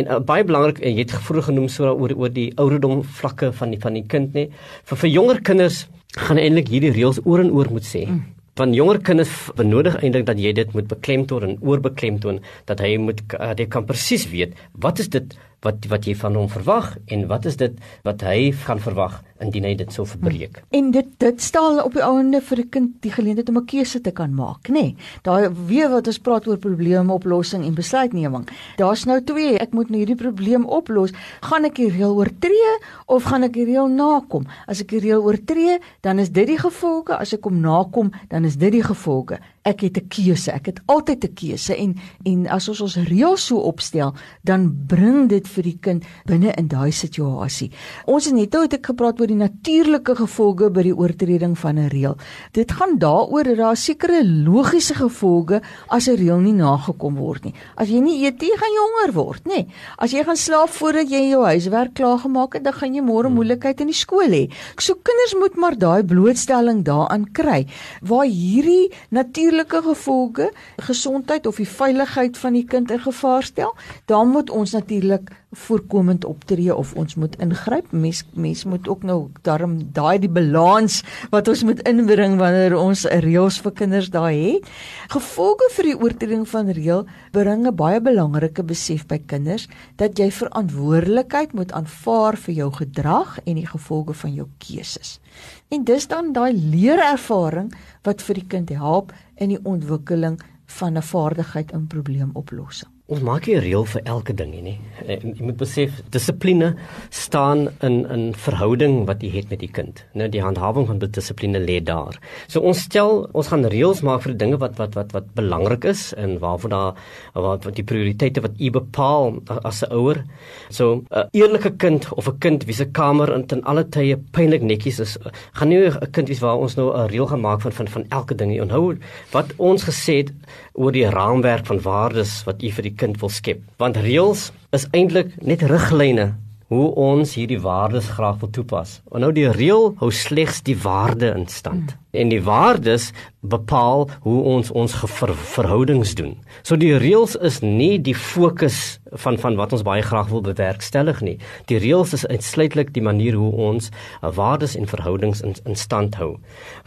En 0.01 0.09
uh, 0.09 0.19
baie 0.19 0.45
belangrik, 0.45 0.83
jy 0.85 0.95
het 1.03 1.15
vroeër 1.27 1.49
genoem 1.51 1.69
so 1.73 1.91
oor 1.93 2.15
oor 2.17 2.33
die 2.33 2.51
ouderdom 2.57 3.03
vlakke 3.21 3.53
van 3.57 3.75
die 3.75 3.81
van 3.83 3.99
die 3.99 4.07
kind 4.09 4.37
nê. 4.37 4.49
Vir 4.89 5.03
vir 5.05 5.13
jonger 5.13 5.43
kinders 5.45 5.87
gaan 6.19 6.41
eintlik 6.41 6.71
hierdie 6.73 6.93
reëls 6.93 7.23
oor 7.25 7.43
en 7.45 7.53
oor 7.53 7.71
moet 7.73 7.87
sê. 7.89 8.07
Mm. 8.09 8.25
Van 8.61 8.75
jonger 8.77 9.01
kinders 9.01 9.33
benodig 9.57 9.95
eintlik 10.03 10.27
dat 10.29 10.41
jy 10.41 10.53
dit 10.53 10.75
moet 10.77 10.89
beklemtoon 10.91 11.47
en 11.47 11.57
oorbeklemtoon 11.65 12.43
dat 12.69 12.83
hy 12.85 12.99
moet 13.01 13.23
uh, 13.39 13.55
hy 13.57 13.69
kan 13.73 13.89
presies 13.89 14.29
weet 14.33 14.59
wat 14.85 15.01
is 15.01 15.09
dit 15.13 15.37
wat 15.65 15.87
wat 15.89 16.07
jy 16.09 16.15
van 16.19 16.37
hom 16.37 16.51
verwag 16.53 16.97
en 17.15 17.25
wat 17.31 17.47
is 17.49 17.57
dit 17.61 17.79
wat 18.05 18.25
hy 18.27 18.51
gaan 18.67 18.83
verwag 18.83 19.23
indien 19.43 19.65
hy 19.65 19.75
dit 19.75 19.93
sou 19.93 20.07
verbreek. 20.07 20.63
En 20.71 20.91
dit 20.91 21.07
dit 21.19 21.43
stel 21.43 21.83
op 21.83 21.93
die 21.93 22.05
ouende 22.05 22.41
vir 22.41 22.59
'n 22.59 22.69
kind 22.69 22.91
die 23.03 23.13
geleentheid 23.13 23.49
om 23.49 23.59
'n 23.59 23.67
keuse 23.67 24.01
te 24.01 24.11
kan 24.11 24.35
maak, 24.35 24.69
nê. 24.69 24.73
Nee, 24.73 24.97
Daai 25.23 25.51
weer 25.69 25.91
wat 25.93 26.09
ons 26.11 26.19
praat 26.19 26.47
oor 26.51 26.59
probleemoplossing 26.59 27.65
en 27.67 27.77
besluitneming. 27.77 28.47
Daar's 28.81 29.05
nou 29.09 29.21
twee, 29.27 29.55
ek 29.63 29.75
moet 29.77 29.93
nou 29.93 30.01
hierdie 30.03 30.19
probleem 30.19 30.65
oplos. 30.67 31.15
Gaan 31.47 31.69
ek 31.69 31.79
die 31.79 31.91
reël 31.93 32.17
oortree 32.19 32.73
of 33.07 33.29
gaan 33.31 33.47
ek 33.47 33.55
die 33.57 33.69
reël 33.69 33.91
nakom? 33.93 34.49
As 34.67 34.83
ek 34.83 34.95
die 34.97 35.03
reël 35.07 35.23
oortree, 35.23 35.79
dan 36.07 36.23
is 36.23 36.33
dit 36.35 36.49
die 36.51 36.59
gevolge, 36.59 37.17
as 37.19 37.35
ek 37.37 37.47
hom 37.49 37.61
nakom, 37.63 38.13
dan 38.33 38.49
is 38.49 38.59
dit 38.61 38.75
die 38.75 38.85
gevolge. 38.85 39.39
Ek 39.63 39.85
het 39.87 39.97
'n 39.97 40.09
keuse. 40.09 40.51
Ek 40.51 40.67
het 40.67 40.81
altyd 40.87 41.25
'n 41.25 41.35
keuse 41.35 41.77
en 41.77 41.95
en 42.25 42.47
as 42.49 42.69
ons 42.69 42.81
ons 42.81 42.97
reëls 42.97 43.47
so 43.47 43.59
opstel, 43.59 44.15
dan 44.43 44.87
bring 44.87 45.29
dit 45.29 45.49
vir 45.49 45.63
die 45.63 45.79
kind 45.81 46.05
binne 46.27 46.53
in 46.59 46.69
daai 46.69 46.91
situasie. 46.91 47.71
Ons 48.07 48.25
het 48.25 48.35
net 48.35 48.53
nou 48.53 48.63
het 48.63 48.75
ek 48.75 48.87
gepraat 48.87 49.21
oor 49.21 49.31
die 49.33 49.41
natuurlike 49.41 50.15
gevolge 50.19 50.69
by 50.75 50.85
die 50.87 50.95
oortreding 50.95 51.57
van 51.59 51.79
'n 51.79 51.89
reël. 51.89 52.17
Dit 52.53 52.73
gaan 52.73 52.99
daaroor 52.99 53.45
dat 53.45 53.57
daar 53.57 53.77
sekere 53.77 54.23
logiese 54.25 54.95
gevolge 54.95 55.63
as 55.89 56.09
'n 56.09 56.17
reël 56.17 56.39
nie 56.39 56.53
nagekom 56.53 57.17
word 57.17 57.45
nie. 57.45 57.55
As 57.77 57.89
jy 57.89 58.01
nie 58.01 58.25
eet 58.25 58.41
nie, 58.41 58.51
gaan 58.57 58.73
jy 58.73 58.83
honger 58.87 59.13
word, 59.13 59.43
nê? 59.45 59.67
As 59.99 60.13
jy 60.13 60.25
gaan 60.25 60.37
slaap 60.37 60.69
voordat 60.69 61.11
jy 61.11 61.31
jou 61.31 61.45
huiswerk 61.45 61.95
klaar 61.95 62.19
gemaak 62.19 62.55
het, 62.55 62.65
dan 62.65 62.73
gaan 62.73 62.95
jy 62.95 63.03
môre 63.03 63.27
hmm. 63.27 63.35
moeilikheid 63.35 63.81
in 63.81 63.87
die 63.87 63.95
skool 63.95 64.31
hê. 64.31 64.51
So 64.79 64.95
kinders 64.95 65.35
moet 65.39 65.57
maar 65.57 65.77
daai 65.79 66.05
blootstelling 66.05 66.85
daaraan 66.85 67.33
kry 67.33 67.67
waar 68.03 68.27
hierdie 68.27 68.93
natuurlike 69.11 69.83
gevolge 69.83 70.51
gesondheid 70.77 71.47
of 71.47 71.57
die 71.57 71.69
veiligheid 71.69 72.39
van 72.39 72.53
die 72.53 72.65
kind 72.65 72.91
in 72.91 73.01
gevaar 73.01 73.43
stel. 73.43 73.75
Dan 74.07 74.29
moet 74.29 74.51
ons 74.51 74.73
natuurlik 74.73 75.31
voorkomend 75.53 76.25
optree 76.25 76.75
of 76.75 76.95
ons 76.97 77.15
moet 77.15 77.37
ingryp. 77.37 77.93
Mens 77.93 78.25
mens 78.33 78.65
moet 78.65 78.89
ook 78.89 79.03
nou 79.03 79.29
daarom 79.43 79.77
daai 79.93 80.19
die 80.19 80.31
balans 80.31 81.03
wat 81.31 81.49
ons 81.49 81.63
moet 81.69 81.83
inbring 81.89 82.39
wanneer 82.41 82.77
ons 82.79 83.05
reëls 83.05 83.61
vir 83.65 83.73
kinders 83.73 84.11
daai 84.11 84.37
het. 84.37 84.71
Gevolge 85.13 85.69
vir 85.77 85.91
die 85.91 85.97
oortreding 85.99 86.47
van 86.49 86.73
reël 86.73 87.05
bring 87.33 87.67
'n 87.67 87.77
baie 87.77 88.01
belangrike 88.01 88.63
besef 88.63 89.07
by 89.07 89.19
kinders 89.19 89.69
dat 89.97 90.19
jy 90.19 90.31
verantwoordelikheid 90.31 91.53
moet 91.53 91.73
aanvaar 91.73 92.37
vir 92.37 92.55
jou 92.55 92.71
gedrag 92.73 93.39
en 93.45 93.55
die 93.55 93.67
gevolge 93.67 94.15
van 94.15 94.35
jou 94.35 94.49
keuses. 94.59 95.21
En 95.69 95.85
dis 95.85 96.07
dan 96.07 96.33
daai 96.33 96.53
leerervaring 96.53 97.73
wat 98.03 98.23
vir 98.23 98.35
die 98.35 98.47
kind 98.49 98.69
help 98.69 99.13
in 99.37 99.49
die 99.49 99.65
ontwikkeling 99.65 100.41
van 100.67 100.97
'n 100.97 101.03
vaardigheid 101.03 101.73
in 101.73 101.87
probleemoplossing. 101.87 102.91
Ons 103.13 103.23
maak 103.25 103.47
nie 103.47 103.57
'n 103.57 103.63
reël 103.63 103.85
vir 103.85 104.03
elke 104.05 104.33
ding 104.33 104.53
nie. 104.53 104.79
Jy 105.07 105.43
moet 105.45 105.57
besef 105.57 106.03
dissipline 106.11 106.75
staan 107.11 107.69
in 107.83 108.07
in 108.11 108.33
verhouding 108.35 109.07
wat 109.07 109.23
jy 109.23 109.31
het 109.31 109.51
met 109.51 109.61
die 109.61 109.69
kind. 109.69 110.05
Nou 110.15 110.29
die 110.29 110.41
handhawing 110.41 110.87
van 110.87 110.99
dissipline 110.99 111.59
lê 111.59 111.81
daar. 111.85 112.19
So 112.49 112.61
ons 112.61 112.81
stel 112.81 113.29
ons 113.33 113.49
gaan 113.49 113.65
reëls 113.65 114.03
maak 114.03 114.23
vir 114.23 114.35
dinge 114.35 114.59
wat 114.59 114.77
wat 114.79 114.95
wat 114.95 115.13
wat 115.13 115.35
belangrik 115.35 115.85
is 115.85 116.15
en 116.15 116.39
waarvoor 116.39 116.71
daar 116.71 116.95
wat, 117.35 117.65
wat 117.65 117.75
die 117.75 117.85
prioriteite 117.85 118.41
wat 118.41 118.53
u 118.59 118.71
bepaal 118.71 119.43
as 119.65 119.83
'n 119.83 119.93
ouer. 119.93 120.25
So 120.71 121.05
'n 121.11 121.29
eerlike 121.33 121.77
kind 121.77 122.13
of 122.13 122.29
'n 122.29 122.39
kind 122.39 122.65
wie 122.65 122.75
se 122.75 122.85
kamer 122.85 123.35
in 123.35 123.47
ten 123.47 123.63
alle 123.65 123.85
tye 123.85 124.17
pynlik 124.17 124.63
netjies 124.63 125.01
is, 125.01 125.19
gaan 125.53 125.69
nie 125.69 125.91
'n 125.91 126.11
kind 126.13 126.29
wees 126.29 126.41
waar 126.41 126.59
ons 126.59 126.77
nou 126.77 126.93
'n 126.93 127.09
reël 127.09 127.27
gaan 127.27 127.41
maak 127.41 127.61
van 127.61 127.73
van 127.73 127.89
van 127.89 128.05
elke 128.09 128.35
ding 128.35 128.51
nie. 128.51 128.63
Onthou 128.63 128.97
wat 129.33 129.53
ons 129.59 129.85
gesê 129.85 130.17
het 130.17 130.33
oor 130.73 130.93
die 130.93 131.09
raamwerk 131.09 131.67
van 131.67 131.81
waardes 131.81 132.45
wat 132.45 132.63
u 132.63 132.71
vir 132.71 132.83
die 132.83 132.95
kind 133.03 133.19
wil 133.21 133.33
skep. 133.33 133.67
Want 133.83 133.99
reëls 134.01 134.51
is 134.77 134.89
eintlik 134.95 135.35
net 135.43 135.67
riglyne 135.67 136.31
hoe 136.73 136.89
ons 136.97 137.35
hierdie 137.37 137.61
waardes 137.61 138.09
graag 138.17 138.39
wil 138.41 138.51
toepas. 138.57 138.95
En 139.13 139.21
nou 139.25 139.31
die 139.37 139.49
reël 139.53 139.91
hou 140.01 140.09
slegs 140.15 140.63
die 140.65 140.77
waarde 140.81 141.33
in 141.37 141.45
stand. 141.53 141.93
Hmm. 141.93 141.99
En 142.23 142.31
die 142.33 142.41
waardes 142.45 143.11
bepaal 143.41 144.07
hoe 144.25 144.39
ons 144.55 144.71
ons 144.71 144.95
ver 145.17 145.35
verhoudings 145.55 146.15
doen. 146.17 146.35
So 146.65 146.79
die 146.81 146.95
reëls 146.97 147.37
is 147.45 147.61
nie 147.65 147.99
die 148.01 148.17
fokus 148.17 148.79
van 149.25 149.37
van 149.43 149.59
wat 149.61 149.75
ons 149.77 149.85
baie 149.85 150.05
graag 150.07 150.31
wil 150.33 150.45
bewerkstellig 150.47 151.21
nie. 151.25 151.37
Die 151.69 151.81
reëls 151.83 152.15
is 152.17 152.27
uitsluitlik 152.29 152.95
die 152.97 153.05
manier 153.05 153.37
hoe 153.37 153.53
ons 153.69 153.91
waardes 154.21 154.77
en 154.79 154.89
verhoudings 154.89 155.43
in, 155.45 155.57
in 155.69 155.77
stand 155.77 156.17
hou. 156.21 156.39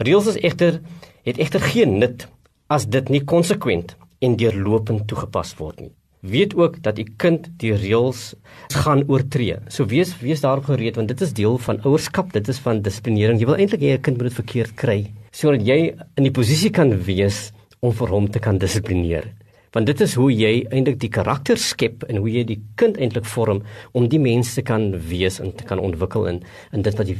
Reëls 0.02 0.32
is 0.34 0.40
egter 0.42 0.80
het 1.26 1.38
egter 1.42 1.62
geen 1.62 1.98
nut 2.02 2.26
as 2.70 2.88
dit 2.90 3.14
nie 3.14 3.22
konsekwent 3.22 3.94
en 4.18 4.34
deurlopend 4.40 5.06
toegepas 5.10 5.54
word 5.60 5.84
nie 5.84 5.94
weet 6.30 6.56
ook 6.56 6.82
dat 6.82 6.98
u 6.98 7.04
kind 7.16 7.48
die 7.60 7.72
reëls 7.74 8.34
gaan 8.74 9.04
oortree. 9.08 9.58
So 9.68 9.86
wees 9.86 10.14
wees 10.20 10.42
daarop 10.44 10.68
gereed 10.70 10.96
want 10.96 11.08
dit 11.08 11.20
is 11.20 11.32
deel 11.32 11.58
van 11.58 11.80
ouerskap, 11.84 12.32
dit 12.32 12.48
is 12.48 12.58
van 12.58 12.82
dissiplinering. 12.82 13.40
Jy 13.40 13.46
wil 13.46 13.60
eintlik 13.60 13.82
hê 13.82 13.94
'n 13.96 14.02
kind 14.02 14.16
moet 14.18 14.28
dit 14.28 14.40
verkeerd 14.42 14.74
kry 14.74 15.00
sodat 15.36 15.66
jy 15.66 15.94
in 16.16 16.24
die 16.24 16.32
posisie 16.32 16.70
kan 16.70 16.90
wees 17.04 17.52
om 17.80 17.92
vir 17.92 18.08
hom 18.08 18.30
te 18.30 18.38
kan 18.38 18.58
dissiplineer. 18.58 19.28
Want 19.76 19.86
dit 19.90 20.00
is 20.00 20.14
hoe 20.16 20.30
jy 20.32 20.64
eintlik 20.72 20.96
die 21.02 21.10
karakter 21.12 21.58
skep 21.60 22.06
en 22.08 22.16
hoe 22.16 22.30
jy 22.30 22.44
die 22.48 22.58
kind 22.80 22.96
eintlik 22.96 23.26
vorm 23.28 23.60
om 23.92 24.06
die 24.08 24.20
mens 24.22 24.54
te 24.56 24.62
kan 24.64 24.94
wees 25.10 25.36
en 25.42 25.52
te 25.52 25.66
kan 25.68 25.82
ontwikkel 25.82 26.24
in 26.30 26.38
in 26.72 26.82
dit 26.86 26.96
wat 26.96 27.10
jy 27.10 27.16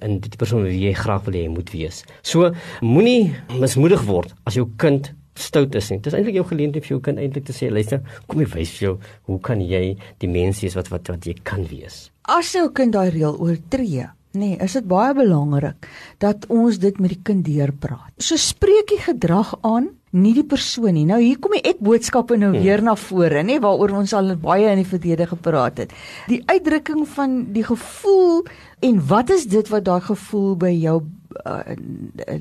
in 0.00 0.20
die 0.20 0.38
persoon 0.38 0.62
wie 0.68 0.84
jy 0.84 0.92
graag 0.94 1.24
wil 1.26 1.34
hê 1.34 1.42
hy 1.48 1.48
moet 1.48 1.72
wees. 1.74 2.04
So 2.22 2.52
moenie 2.80 3.34
mismoedig 3.50 4.06
word 4.06 4.36
as 4.46 4.54
jou 4.54 4.68
kind 4.78 5.10
stout 5.38 5.74
is 5.78 5.90
nie. 5.90 6.00
Dit 6.00 6.12
is 6.12 6.18
eintlik 6.18 6.38
jou 6.40 6.46
geleentheid 6.50 6.84
vir 6.86 6.96
jou 6.96 7.00
kind 7.08 7.22
eintlik 7.22 7.46
te 7.48 7.56
sê, 7.56 7.70
luister, 7.72 8.02
kom 8.26 8.42
ek 8.44 8.54
wys 8.54 8.74
vir 8.76 8.86
jou 8.86 8.94
hoe 9.30 9.40
kan 9.44 9.62
jy 9.62 9.96
die 10.22 10.30
mens 10.30 10.62
wees 10.64 10.76
wat 10.78 10.90
wat 10.92 11.12
wat 11.12 11.26
jy 11.28 11.36
kan 11.46 11.64
wees. 11.70 12.06
As 12.26 12.52
jou 12.54 12.68
kind 12.74 12.94
daai 12.96 13.10
reël 13.14 13.36
oortree, 13.38 14.08
nee, 14.36 14.56
is 14.62 14.76
dit 14.78 14.88
baie 14.88 15.14
belangrik 15.16 15.88
dat 16.22 16.48
ons 16.52 16.80
dit 16.82 16.98
met 17.00 17.14
die 17.14 17.22
kind 17.22 17.44
deurpraat. 17.46 18.12
So 18.18 18.38
spreek 18.40 18.92
jy 18.94 19.02
gedrag 19.10 19.54
aan 19.66 19.92
nie 20.16 20.32
die 20.36 20.46
persoon 20.46 20.96
nie. 20.96 21.04
Nou 21.08 21.18
hier 21.22 21.40
kom 21.42 21.54
die 21.56 21.64
ek 21.68 21.82
boodskappe 21.84 22.38
nou 22.40 22.52
hmm. 22.54 22.64
weer 22.64 22.82
na 22.84 22.96
vore, 23.00 23.42
nê, 23.46 23.58
waaroor 23.62 23.96
ons 24.00 24.14
al 24.16 24.34
baie 24.40 24.70
in 24.72 24.80
die 24.82 24.88
verlede 24.88 25.28
gepraat 25.30 25.84
het. 25.84 25.94
Die 26.30 26.42
uitdrukking 26.48 27.04
van 27.16 27.38
die 27.56 27.64
gevoel 27.66 28.42
en 28.86 29.02
wat 29.10 29.30
is 29.34 29.46
dit 29.52 29.68
wat 29.72 29.86
daai 29.86 30.00
gevoel 30.08 30.56
by 30.60 30.72
jou 30.72 30.98
uh, 31.44 31.60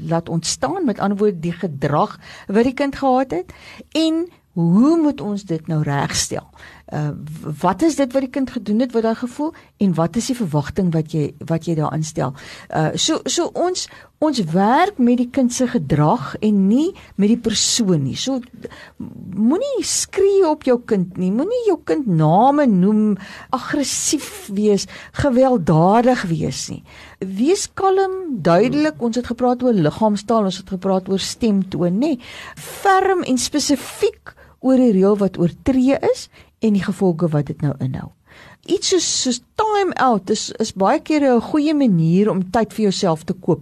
laat 0.07 0.29
ontstaan 0.29 0.85
met 0.85 0.99
ander 0.99 1.19
woorde 1.19 1.39
die 1.43 1.55
gedrag 1.55 2.17
wat 2.47 2.67
die 2.67 2.75
kind 2.77 2.95
gehad 2.95 3.31
het 3.35 3.53
en 3.91 4.25
hoe 4.55 4.95
moet 5.01 5.21
ons 5.21 5.43
dit 5.43 5.67
nou 5.67 5.81
regstel? 5.83 6.45
Uh 6.93 7.11
wat 7.61 7.81
is 7.81 7.95
dit 7.97 8.11
wat 8.13 8.21
die 8.21 8.29
kind 8.29 8.51
gedoen 8.53 8.79
het 8.79 8.91
wat 8.93 9.03
daai 9.07 9.15
gevoel 9.17 9.53
en 9.81 9.93
wat 9.97 10.15
is 10.15 10.27
die 10.29 10.35
verwagting 10.37 10.91
wat 10.93 11.13
jy 11.15 11.31
wat 11.49 11.65
jy 11.65 11.73
daarin 11.79 12.03
stel? 12.05 12.35
Uh 12.69 12.91
so 12.93 13.23
so 13.25 13.49
ons 13.57 13.87
ons 14.21 14.41
werk 14.53 14.99
met 15.01 15.17
die 15.17 15.29
kind 15.33 15.53
se 15.53 15.65
gedrag 15.67 16.35
en 16.45 16.67
nie 16.67 16.93
met 17.17 17.31
die 17.33 17.39
persoon 17.41 18.05
nie. 18.05 18.15
So 18.15 18.37
moenie 19.33 19.81
skree 19.81 20.45
op 20.47 20.63
jou 20.67 20.77
kind 20.85 21.17
nie. 21.17 21.31
Moenie 21.33 21.63
jou 21.67 21.79
kind 21.89 22.07
name 22.07 22.67
noem, 22.69 23.17
aggressief 23.55 24.47
wees, 24.53 24.87
gewelddadig 25.17 26.23
wees 26.29 26.67
nie. 26.69 26.81
Wees 27.19 27.67
kalm, 27.73 28.37
duidelik. 28.45 29.01
Ons 29.01 29.19
het 29.19 29.33
gepraat 29.33 29.65
oor 29.65 29.73
liggaamstaal, 29.73 30.49
ons 30.51 30.61
het 30.61 30.73
gepraat 30.77 31.09
oor 31.09 31.21
stemtoon, 31.21 31.99
nê? 31.99 32.15
Ferm 32.55 33.25
en 33.25 33.41
spesifiek 33.41 34.35
oor 34.65 34.81
die 34.81 34.93
reël 34.95 35.17
wat 35.21 35.37
oortree 35.41 35.97
is 36.13 36.29
en 36.65 36.77
die 36.77 36.85
gevolge 36.85 37.31
wat 37.33 37.51
dit 37.51 37.61
nou 37.65 37.73
inhou. 37.83 38.11
Iets 38.65 38.89
soos, 38.89 39.05
soos 39.05 39.37
time 39.59 39.93
out 40.01 40.31
is 40.33 40.47
is 40.63 40.71
baie 40.73 40.97
keer 41.07 41.21
'n 41.21 41.41
goeie 41.51 41.73
manier 41.77 42.29
om 42.31 42.41
tyd 42.51 42.73
vir 42.73 42.83
jouself 42.89 43.23
te 43.23 43.33
koop 43.33 43.61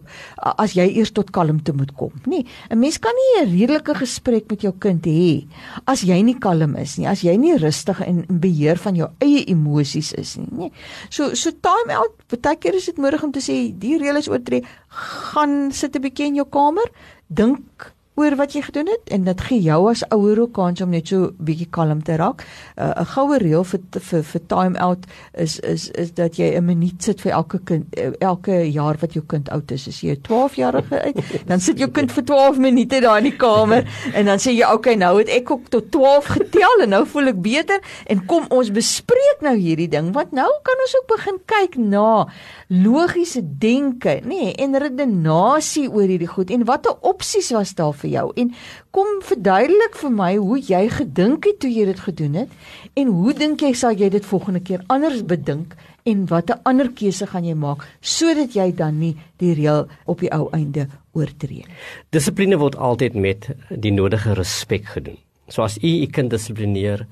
as 0.63 0.73
jy 0.77 0.85
eers 0.95 1.11
tot 1.11 1.31
kalmte 1.35 1.73
moet 1.75 1.91
kom, 1.99 2.13
nê? 2.23 2.29
Nee, 2.29 2.45
'n 2.71 2.79
Mens 2.79 2.97
kan 2.97 3.11
nie 3.11 3.43
'n 3.43 3.51
redelike 3.59 3.93
gesprek 3.95 4.49
met 4.49 4.61
jou 4.61 4.73
kind 4.79 5.03
hê 5.05 5.45
as 5.85 6.01
jy 6.01 6.21
nie 6.23 6.39
kalm 6.39 6.75
is 6.77 6.97
nie, 6.97 7.07
as 7.07 7.21
jy 7.21 7.35
nie 7.35 7.57
rustig 7.57 7.99
en 8.01 8.25
in 8.29 8.39
beheer 8.39 8.77
van 8.77 8.95
jou 8.95 9.09
eie 9.19 9.43
emosies 9.45 10.13
is 10.13 10.37
nie, 10.37 10.47
nê? 10.51 10.71
So 11.09 11.33
so 11.35 11.51
time 11.51 11.91
out, 11.91 12.15
baie 12.29 12.55
keer 12.55 12.75
is 12.75 12.85
dit 12.85 12.97
nodig 12.97 13.23
om 13.23 13.31
te 13.31 13.39
sê 13.39 13.77
die 13.77 13.97
reël 13.97 14.17
is 14.17 14.29
oortree, 14.29 14.63
gaan 14.87 15.71
sit 15.71 15.95
'n 15.95 16.01
bietjie 16.01 16.27
in 16.27 16.35
jou 16.35 16.45
kamer, 16.45 16.89
dink 17.27 17.93
oor 18.15 18.35
wat 18.37 18.53
jy 18.53 18.61
gedoen 18.61 18.89
het 18.91 19.09
en 19.15 19.23
dit 19.25 19.41
gee 19.47 19.61
jou 19.65 19.79
as 19.89 20.03
ouer 20.13 20.43
ook 20.43 20.53
kans 20.53 20.81
om 20.85 20.91
net 20.93 21.09
so 21.09 21.31
bietjie 21.41 21.69
kalm 21.73 22.03
te 22.05 22.17
raak. 22.19 22.43
Uh, 22.77 22.93
'n 22.93 23.01
uh, 23.01 23.07
Goue 23.13 23.37
reël 23.41 23.63
vir 23.63 23.79
vir 23.99 24.23
vir 24.23 24.41
time 24.47 24.77
out 24.77 25.05
is 25.33 25.59
is 25.59 25.89
is 25.89 26.11
dat 26.13 26.37
jy 26.37 26.53
'n 26.57 26.65
minuut 26.65 27.03
sit 27.03 27.21
vir 27.21 27.31
elke 27.31 27.59
kind 27.65 27.85
uh, 27.97 28.11
elke 28.19 28.71
jaar 28.71 28.97
wat 29.01 29.13
jou 29.13 29.23
kind 29.25 29.49
oud 29.49 29.71
is. 29.71 29.87
As 29.87 30.01
jy 30.01 30.13
'n 30.13 30.21
12-jarige 30.21 31.01
uit, 31.01 31.17
dan 31.49 31.59
sit 31.59 31.79
jou 31.79 31.89
kind 31.89 32.11
vir 32.11 32.23
12 32.23 32.57
minute 32.57 33.01
daar 33.01 33.17
in 33.17 33.29
die 33.31 33.37
kamer 33.37 33.83
en 34.13 34.25
dan 34.25 34.37
sê 34.37 34.51
jy, 34.53 34.63
"Oké, 34.63 34.73
okay, 34.73 34.95
nou 34.95 35.17
het 35.17 35.29
ek 35.29 35.51
ook 35.51 35.69
tot 35.69 35.91
12 35.91 36.25
getel 36.25 36.81
en 36.81 36.89
nou 36.89 37.05
voel 37.05 37.27
ek 37.27 37.41
beter 37.41 37.79
en 38.05 38.25
kom 38.25 38.45
ons 38.49 38.71
bespreek 38.71 39.41
nou 39.41 39.55
hierdie 39.57 39.89
ding 39.89 40.13
want 40.13 40.31
nou 40.31 40.51
kan 40.63 40.77
ons 40.85 40.95
ook 40.95 41.07
begin 41.17 41.39
kyk 41.45 41.77
na 41.77 42.27
logiese 42.69 43.41
denke, 43.41 44.21
nê, 44.23 44.27
nee, 44.27 44.53
en 44.53 44.77
redenasie 44.79 45.89
oor 45.89 46.07
hierdie 46.07 46.27
goed 46.27 46.51
en 46.51 46.65
watter 46.65 46.95
opsies 47.01 47.51
was 47.51 47.73
daar 47.73 47.93
vir 48.03 48.11
jou 48.17 48.25
en 48.43 48.51
kom 48.95 49.15
verduidelik 49.29 49.97
vir 50.01 50.13
my 50.19 50.33
hoe 50.35 50.59
jy 50.59 50.83
gedink 50.99 51.47
het 51.49 51.59
toe 51.63 51.71
jy 51.71 51.87
dit 51.89 52.03
gedoen 52.05 52.37
het 52.43 52.99
en 52.99 53.15
hoe 53.17 53.33
dink 53.37 53.63
jy 53.65 53.73
sal 53.77 53.97
jy 53.97 54.11
dit 54.13 54.29
volgende 54.29 54.61
keer 54.63 54.83
anders 54.93 55.23
bedink 55.25 55.75
en 56.09 56.25
watter 56.27 56.59
ander 56.67 56.89
keuse 56.91 57.27
gaan 57.31 57.47
jy 57.47 57.55
maak 57.55 57.85
sodat 58.01 58.55
jy 58.57 58.69
dan 58.75 58.99
nie 58.99 59.13
die 59.41 59.53
reël 59.57 59.87
op 60.09 60.23
die 60.23 60.31
ou 60.35 60.49
einde 60.55 60.87
oortree. 61.13 61.65
Dissipline 62.13 62.57
word 62.59 62.75
altyd 62.75 63.15
met 63.15 63.51
die 63.69 63.93
nodige 63.93 64.35
respek 64.37 64.89
gedoen. 64.95 65.19
So 65.47 65.63
as 65.65 65.77
u 65.77 65.89
u 66.03 66.07
kind 66.11 66.31
dissiplineer, 66.33 67.05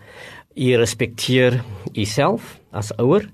u 0.55 0.75
respekteer 0.79 1.61
u 1.93 2.05
self 2.05 2.57
as 2.71 2.91
ouer 2.97 3.27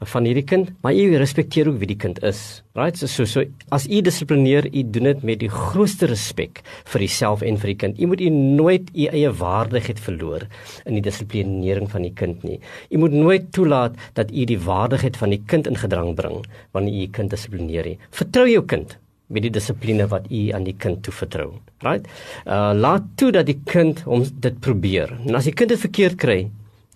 van 0.00 0.24
hierdie 0.28 0.44
kind, 0.44 0.72
maar 0.82 0.94
u 0.94 1.16
respekteer 1.16 1.68
ook 1.68 1.78
wie 1.78 1.88
die 1.88 1.96
kind 1.96 2.22
is. 2.22 2.62
Right? 2.76 2.98
So 2.98 3.06
so, 3.06 3.24
so 3.24 3.44
as 3.72 3.86
u 3.88 4.00
dissiplineer, 4.04 4.68
u 4.68 4.82
doen 4.90 5.08
dit 5.10 5.22
met 5.22 5.40
die 5.40 5.50
grootste 5.52 6.06
respek 6.10 6.62
vir 6.92 7.06
uself 7.06 7.42
en 7.42 7.56
vir 7.56 7.72
die 7.72 7.78
kind. 7.80 8.00
U 8.00 8.10
moet 8.12 8.20
u 8.20 8.28
nooit 8.28 8.90
u 8.92 9.06
eie 9.06 9.32
waardigheid 9.32 10.00
verloor 10.00 10.46
in 10.84 10.98
die 10.98 11.04
dissiplinering 11.04 11.90
van 11.90 12.02
die 12.02 12.12
kind 12.12 12.44
nie. 12.44 12.60
U 12.90 12.98
moet 12.98 13.16
nooit 13.16 13.50
toelaat 13.52 13.96
dat 14.14 14.30
u 14.30 14.44
die 14.44 14.60
waardigheid 14.60 15.16
van 15.16 15.32
die 15.32 15.42
kind 15.46 15.66
in 15.66 15.80
gedrang 15.80 16.14
bring 16.14 16.44
wanneer 16.76 17.08
u 17.08 17.10
kind 17.10 17.32
dissiplineer. 17.32 17.96
Vertrou 18.10 18.46
jou 18.48 18.64
kind 18.64 18.98
met 19.32 19.42
die 19.42 19.50
dissipline 19.50 20.06
wat 20.10 20.28
u 20.30 20.42
aan 20.54 20.66
die 20.66 20.76
kind 20.78 21.02
toevertrou. 21.06 21.50
Right? 21.84 22.06
Uh 22.46 22.72
laat 22.76 23.08
toe 23.18 23.32
dat 23.34 23.48
die 23.48 23.58
kind 23.64 24.04
hom 24.06 24.24
dit 24.42 24.60
probeer. 24.60 25.16
En 25.26 25.38
as 25.38 25.48
die 25.48 25.54
kind 25.56 25.72
dit 25.72 25.82
verkeerd 25.82 26.20
kry, 26.20 26.38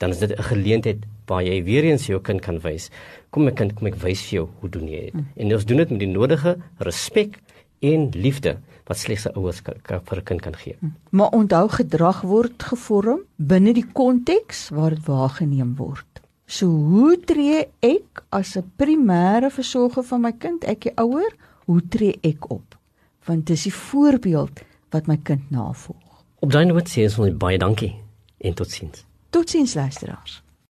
dan 0.00 0.14
is 0.14 0.18
dit 0.18 0.32
'n 0.32 0.42
geleentheid 0.42 1.04
waar 1.30 1.44
jy 1.46 1.60
weer 1.64 1.86
eens 1.88 2.08
jou 2.10 2.18
kind 2.26 2.42
kan 2.44 2.58
wys. 2.64 2.90
Kom 3.30 3.46
my 3.46 3.54
kind, 3.56 3.76
kom 3.78 3.86
ek 3.90 4.00
wys 4.02 4.24
vir 4.26 4.40
jou 4.40 4.48
hoe 4.60 4.70
doen 4.74 4.88
jy 4.90 5.06
dit. 5.08 5.22
En 5.36 5.54
ons 5.56 5.68
doen 5.70 5.82
dit 5.84 5.94
met 5.94 6.02
die 6.02 6.10
nodige 6.10 6.56
respek 6.78 7.38
en 7.86 8.10
liefde 8.14 8.58
wat 8.90 8.98
slegs 8.98 9.26
'n 9.26 9.36
ouers 9.38 9.60
vir 9.62 10.18
'n 10.18 10.24
kind 10.24 10.40
kan 10.42 10.56
gee. 10.56 10.76
Maar 11.10 11.30
onthou 11.30 11.68
gedrag 11.68 12.22
word 12.22 12.62
gevorm 12.62 13.20
binne 13.36 13.72
die 13.72 13.86
konteks 13.92 14.68
waar 14.70 14.90
dit 14.90 15.06
waargeneem 15.06 15.76
word. 15.76 16.06
So 16.46 16.66
hoe 16.66 17.16
tree 17.24 17.68
ek 17.80 18.24
as 18.28 18.56
'n 18.56 18.72
primêre 18.76 19.50
versorger 19.50 20.02
van 20.02 20.20
my 20.20 20.32
kind, 20.32 20.64
ek 20.64 20.80
die 20.80 20.92
ouer, 20.96 21.32
hoe 21.66 21.82
tree 21.88 22.18
ek 22.22 22.50
op? 22.50 22.78
Want 23.24 23.46
dis 23.46 23.62
die 23.62 23.74
voorbeeld 23.74 24.60
wat 24.90 25.06
my 25.06 25.16
kind 25.22 25.50
navolg. 25.50 26.24
Op 26.40 26.50
daai 26.50 26.64
noot 26.64 26.88
sê 26.88 27.02
ons 27.02 27.36
baie 27.36 27.58
dankie 27.58 27.94
en 28.38 28.54
totsiens. 28.54 29.04
Totsiens 29.30 29.74
luisteraars. 29.74 30.42